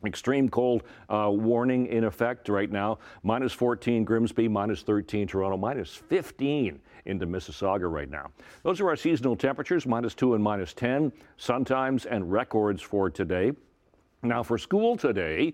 Extreme 0.07 0.49
cold 0.49 0.83
uh, 1.09 1.29
warning 1.31 1.87
in 1.87 2.03
effect 2.03 2.49
right 2.49 2.71
now. 2.71 2.99
Minus 3.23 3.53
14 3.53 4.03
Grimsby, 4.03 4.47
minus 4.47 4.81
13 4.81 5.27
Toronto, 5.27 5.57
minus 5.57 5.95
15 5.95 6.79
into 7.05 7.27
Mississauga 7.27 7.91
right 7.91 8.09
now. 8.09 8.31
Those 8.63 8.81
are 8.81 8.89
our 8.89 8.95
seasonal 8.95 9.35
temperatures 9.35 9.85
minus 9.85 10.15
2 10.15 10.33
and 10.33 10.43
minus 10.43 10.73
10, 10.73 11.11
sun 11.37 11.65
times 11.65 12.05
and 12.05 12.31
records 12.31 12.81
for 12.81 13.09
today. 13.09 13.51
Now, 14.23 14.41
for 14.41 14.57
school 14.57 14.97
today, 14.97 15.53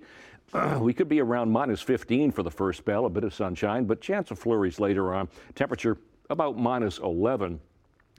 we 0.79 0.93
could 0.93 1.09
be 1.09 1.21
around 1.21 1.51
minus 1.51 1.81
15 1.81 2.31
for 2.31 2.43
the 2.43 2.51
first 2.51 2.79
spell, 2.79 3.05
a 3.05 3.09
bit 3.09 3.23
of 3.23 3.33
sunshine, 3.33 3.85
but 3.85 4.01
chance 4.01 4.31
of 4.31 4.39
flurries 4.39 4.79
later 4.79 5.13
on. 5.13 5.27
Temperature 5.55 5.97
about 6.29 6.57
minus 6.57 6.99
11 6.99 7.59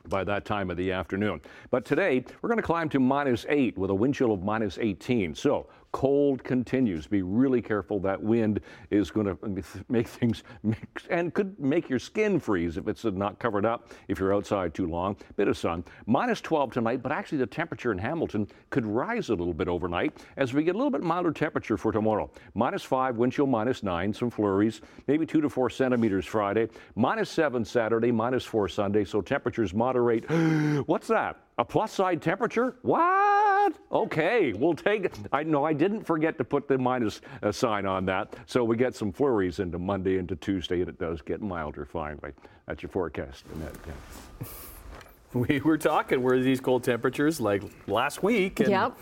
by 0.08 0.24
that 0.24 0.44
time 0.44 0.70
of 0.70 0.76
the 0.76 0.92
afternoon. 0.92 1.40
But 1.70 1.84
today, 1.84 2.24
we're 2.40 2.48
going 2.48 2.58
to 2.58 2.62
climb 2.62 2.88
to 2.90 3.00
minus 3.00 3.46
8 3.48 3.78
with 3.78 3.90
a 3.90 3.94
wind 3.94 4.14
chill 4.14 4.32
of 4.32 4.42
minus 4.42 4.78
18. 4.78 5.34
So 5.34 5.68
cold 5.92 6.42
continues. 6.42 7.06
Be 7.06 7.22
really 7.22 7.62
careful. 7.62 8.00
That 8.00 8.20
wind 8.20 8.60
is 8.90 9.10
going 9.10 9.26
to 9.26 9.38
make 9.88 10.08
things 10.08 10.42
mix 10.62 11.06
and 11.10 11.32
could 11.32 11.58
make 11.60 11.88
your 11.88 11.98
skin 11.98 12.40
freeze 12.40 12.76
if 12.76 12.88
it's 12.88 13.04
not 13.04 13.38
covered 13.38 13.64
up 13.64 13.92
if 14.08 14.18
you're 14.18 14.34
outside 14.34 14.74
too 14.74 14.86
long. 14.86 15.16
Bit 15.36 15.48
of 15.48 15.56
sun. 15.56 15.84
Minus 16.06 16.40
12 16.40 16.72
tonight, 16.72 17.02
but 17.02 17.12
actually 17.12 17.38
the 17.38 17.46
temperature 17.46 17.92
in 17.92 17.98
Hamilton 17.98 18.48
could 18.70 18.86
rise 18.86 19.28
a 19.28 19.34
little 19.34 19.54
bit 19.54 19.68
overnight 19.68 20.24
as 20.36 20.54
we 20.54 20.64
get 20.64 20.74
a 20.74 20.78
little 20.78 20.90
bit 20.90 21.02
milder 21.02 21.32
temperature 21.32 21.76
for 21.76 21.92
tomorrow. 21.92 22.30
Minus 22.54 22.82
5, 22.82 23.16
wind 23.16 23.32
chill 23.32 23.46
minus 23.46 23.82
9, 23.82 24.12
some 24.12 24.30
flurries, 24.30 24.80
maybe 25.06 25.26
2 25.26 25.40
to 25.42 25.48
4 25.48 25.70
centimeters 25.70 26.24
Friday. 26.26 26.68
Minus 26.96 27.30
7 27.30 27.64
Saturday, 27.64 28.10
minus 28.10 28.44
4 28.44 28.68
Sunday, 28.68 29.04
so 29.04 29.20
temperatures 29.20 29.74
moderate. 29.74 30.28
What's 30.86 31.08
that? 31.08 31.38
A 31.58 31.64
plus 31.64 31.92
side 31.92 32.22
temperature? 32.22 32.76
What? 32.82 33.41
Okay, 33.90 34.52
we'll 34.52 34.74
take 34.74 35.04
it. 35.04 35.18
I 35.32 35.42
know 35.42 35.64
I 35.64 35.72
didn't 35.72 36.04
forget 36.04 36.38
to 36.38 36.44
put 36.44 36.68
the 36.68 36.78
minus 36.78 37.20
uh, 37.42 37.52
sign 37.52 37.86
on 37.86 38.06
that. 38.06 38.34
So 38.46 38.64
we 38.64 38.76
get 38.76 38.94
some 38.94 39.12
flurries 39.12 39.58
into 39.58 39.78
Monday 39.78 40.18
into 40.18 40.36
Tuesday, 40.36 40.80
and 40.80 40.88
it 40.88 40.98
does 40.98 41.20
get 41.22 41.42
milder 41.42 41.84
finally. 41.84 42.32
That's 42.66 42.82
your 42.82 42.90
forecast. 42.90 43.44
Annette. 43.54 43.76
Yeah. 43.86 44.46
We 45.34 45.60
were 45.60 45.78
talking 45.78 46.22
where 46.22 46.38
these 46.38 46.60
cold 46.60 46.84
temperatures 46.84 47.40
like 47.40 47.62
last 47.86 48.22
week. 48.22 48.60
And 48.60 48.68
Yep. 48.68 48.98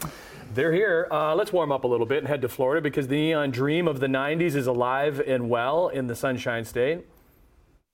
They're 0.54 0.72
here. 0.72 1.08
Uh, 1.10 1.34
let's 1.34 1.52
warm 1.52 1.72
up 1.72 1.82
a 1.82 1.88
little 1.88 2.06
bit 2.06 2.18
and 2.18 2.28
head 2.28 2.42
to 2.42 2.48
Florida 2.48 2.80
because 2.80 3.08
the 3.08 3.16
neon 3.16 3.50
dream 3.50 3.88
of 3.88 3.98
the 3.98 4.06
90s 4.06 4.54
is 4.54 4.68
alive 4.68 5.20
and 5.26 5.50
well 5.50 5.88
in 5.88 6.06
the 6.06 6.14
Sunshine 6.14 6.64
State. 6.64 7.04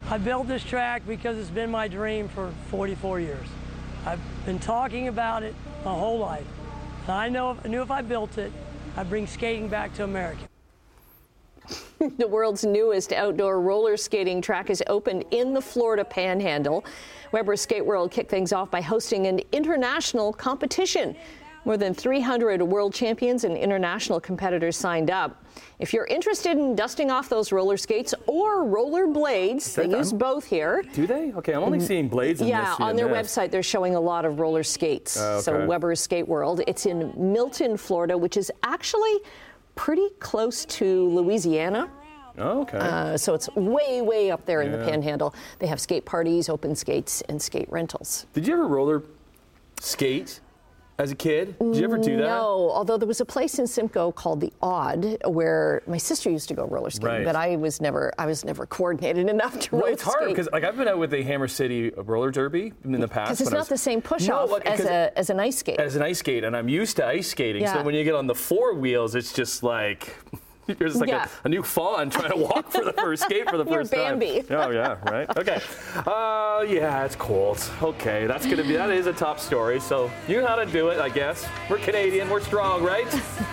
I 0.02 0.18
built 0.18 0.48
this 0.48 0.62
track 0.62 1.06
because 1.06 1.38
it's 1.38 1.48
been 1.50 1.70
my 1.70 1.88
dream 1.88 2.28
for 2.28 2.52
44 2.70 3.20
years. 3.20 3.46
I've 4.06 4.20
been 4.46 4.60
talking 4.60 5.08
about 5.08 5.42
it 5.42 5.52
my 5.84 5.92
whole 5.92 6.18
life. 6.18 6.46
And 7.02 7.12
I 7.12 7.28
know 7.28 7.58
I 7.64 7.66
knew 7.66 7.82
if 7.82 7.90
I 7.90 8.02
built 8.02 8.38
it, 8.38 8.52
I'd 8.96 9.10
bring 9.10 9.26
skating 9.26 9.66
back 9.66 9.92
to 9.94 10.04
America. 10.04 10.42
The 12.18 12.28
world's 12.28 12.64
newest 12.64 13.12
outdoor 13.12 13.60
roller 13.60 13.96
skating 13.96 14.40
track 14.40 14.70
is 14.70 14.82
opened 14.86 15.24
in 15.30 15.54
the 15.54 15.60
Florida 15.60 16.04
Panhandle. 16.04 16.84
Weber 17.32 17.56
Skate 17.56 17.84
World 17.84 18.10
kicked 18.10 18.30
things 18.30 18.52
off 18.52 18.70
by 18.70 18.80
hosting 18.80 19.26
an 19.26 19.40
international 19.50 20.32
competition. 20.32 21.16
More 21.66 21.76
than 21.76 21.94
300 21.94 22.62
world 22.62 22.94
champions 22.94 23.42
and 23.42 23.56
international 23.56 24.20
competitors 24.20 24.76
signed 24.76 25.10
up. 25.10 25.44
If 25.80 25.92
you're 25.92 26.06
interested 26.06 26.52
in 26.56 26.76
dusting 26.76 27.10
off 27.10 27.28
those 27.28 27.50
roller 27.50 27.76
skates 27.76 28.14
or 28.28 28.64
roller 28.64 29.08
blades, 29.08 29.74
they 29.74 29.88
use 29.88 30.12
both 30.12 30.44
here. 30.44 30.84
Do 30.94 31.08
they? 31.08 31.32
Okay, 31.32 31.54
I'm 31.54 31.64
only 31.64 31.80
seeing 31.80 32.08
blades 32.08 32.40
in. 32.40 32.46
Yeah, 32.46 32.76
on 32.78 32.94
their 32.94 33.08
this. 33.08 33.36
website, 33.36 33.50
they're 33.50 33.64
showing 33.64 33.96
a 33.96 34.00
lot 34.00 34.24
of 34.24 34.38
roller 34.38 34.62
skates. 34.62 35.16
Oh, 35.20 35.40
So 35.40 35.54
okay. 35.54 35.66
Weber 35.66 35.96
Skate 35.96 36.28
World. 36.28 36.60
It's 36.68 36.86
in 36.86 37.12
Milton, 37.16 37.76
Florida, 37.76 38.16
which 38.16 38.36
is 38.36 38.52
actually 38.62 39.18
pretty 39.74 40.08
close 40.20 40.66
to 40.66 41.08
Louisiana. 41.08 41.90
Oh, 42.38 42.60
okay. 42.62 42.78
Uh, 42.78 43.16
so 43.16 43.34
it's 43.34 43.48
way, 43.56 44.02
way 44.02 44.30
up 44.30 44.46
there 44.46 44.62
in 44.62 44.70
the 44.70 44.78
panhandle. 44.78 45.34
They 45.58 45.66
have 45.66 45.80
skate 45.80 46.04
parties, 46.04 46.48
open 46.48 46.76
skates, 46.76 47.22
and 47.22 47.42
skate 47.42 47.68
rentals. 47.72 48.26
Did 48.34 48.46
you 48.46 48.52
ever 48.54 48.68
roller 48.68 49.02
skate 49.80 50.38
as 50.98 51.10
a 51.10 51.14
kid? 51.14 51.58
Did 51.58 51.76
you 51.76 51.84
ever 51.84 51.98
do 51.98 52.16
that? 52.16 52.22
No, 52.22 52.70
although 52.72 52.96
there 52.96 53.06
was 53.08 53.20
a 53.20 53.24
place 53.24 53.58
in 53.58 53.66
Simcoe 53.66 54.12
called 54.12 54.40
the 54.40 54.52
Odd 54.62 55.18
where 55.26 55.82
my 55.86 55.98
sister 55.98 56.30
used 56.30 56.48
to 56.48 56.54
go 56.54 56.64
roller 56.66 56.90
skating, 56.90 57.08
Right. 57.16 57.24
but 57.24 57.36
I 57.36 57.56
was 57.56 57.80
never, 57.80 58.12
I 58.18 58.26
was 58.26 58.44
never 58.44 58.64
coordinated 58.66 59.28
enough 59.36 59.58
to 59.60 59.72
Well, 59.72 59.82
roller 59.82 59.92
it's 59.92 60.02
hard 60.02 60.28
because 60.28 60.48
like 60.52 60.64
I've 60.64 60.76
been 60.76 60.88
out 60.88 60.98
with 60.98 61.10
the 61.10 61.22
Hammer 61.22 61.48
City 61.48 61.90
roller 61.96 62.30
derby 62.30 62.72
in 62.84 62.92
the 63.00 63.08
past. 63.08 63.28
because 63.28 63.40
it's 63.42 63.46
when 63.50 63.54
I 63.54 63.58
not 63.58 63.60
was- 63.62 63.68
the 63.68 63.78
same 63.78 64.00
push 64.00 64.26
No, 64.28 64.36
off 64.38 64.50
like, 64.50 64.66
as 64.66 64.80
'cause 64.80 64.88
a 64.88 65.18
as 65.18 65.30
an 65.30 65.38
ice 65.40 65.58
skate. 65.58 65.78
as 65.80 65.96
an 65.96 66.02
ice 66.02 66.18
skate, 66.18 66.44
and 66.44 66.56
I'm 66.56 66.68
used 66.68 66.96
to 66.96 67.06
ice 67.06 67.28
skating. 67.28 67.62
Yeah. 67.62 67.74
So 67.74 67.82
when 67.82 67.94
you 67.94 68.02
get 68.04 68.14
on 68.14 68.26
the 68.26 68.34
four 68.34 68.74
wheels, 68.74 69.14
it's 69.14 69.32
just 69.32 69.62
like 69.62 70.14
you're 70.78 70.88
just 70.88 71.00
like 71.00 71.08
Yeah. 71.10 71.26
a, 71.44 71.46
a 71.46 71.48
new 71.48 71.62
fawn 71.62 72.10
trying 72.10 72.30
to 72.30 72.36
walk 72.36 72.70
for 72.72 72.84
the 72.84 72.92
first 72.92 73.22
skate 73.24 73.48
for 73.48 73.56
the 73.56 73.64
You're 73.64 73.80
first 73.80 73.92
time. 73.92 74.18
Bambi. 74.18 74.44
Oh 74.50 74.70
yeah, 74.70 74.96
right. 75.10 75.28
Okay. 75.38 75.60
Uh, 76.06 76.64
yeah, 76.68 77.04
it's 77.04 77.16
cold. 77.16 77.58
Okay, 77.82 78.26
that's 78.26 78.46
gonna 78.46 78.62
be 78.64 78.72
that 78.74 78.90
is 78.90 79.06
a 79.06 79.12
top 79.12 79.38
story. 79.38 79.78
So 79.80 80.10
you 80.28 80.40
know 80.40 80.46
how 80.46 80.56
to 80.56 80.66
do 80.66 80.88
it, 80.88 80.98
I 80.98 81.08
guess. 81.08 81.46
We're 81.70 81.78
Canadian, 81.78 82.28
we're 82.30 82.40
strong, 82.40 82.82
right? 82.82 83.06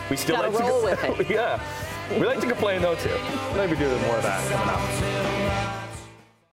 We 0.09 0.15
still 0.17 0.37
Gotta 0.37 0.49
like 0.49 0.59
roll 0.59 0.79
to 0.81 0.85
with 0.85 1.19
it. 1.19 1.29
yeah. 1.29 1.61
We 2.11 2.25
like 2.25 2.39
to 2.41 2.47
complain 2.47 2.81
though 2.81 2.95
too. 2.95 3.15
Maybe 3.55 3.75
do 3.75 3.87
more 4.07 4.17
of 4.17 4.23
that 4.23 4.51
coming 4.51 4.69
up. 4.69 5.42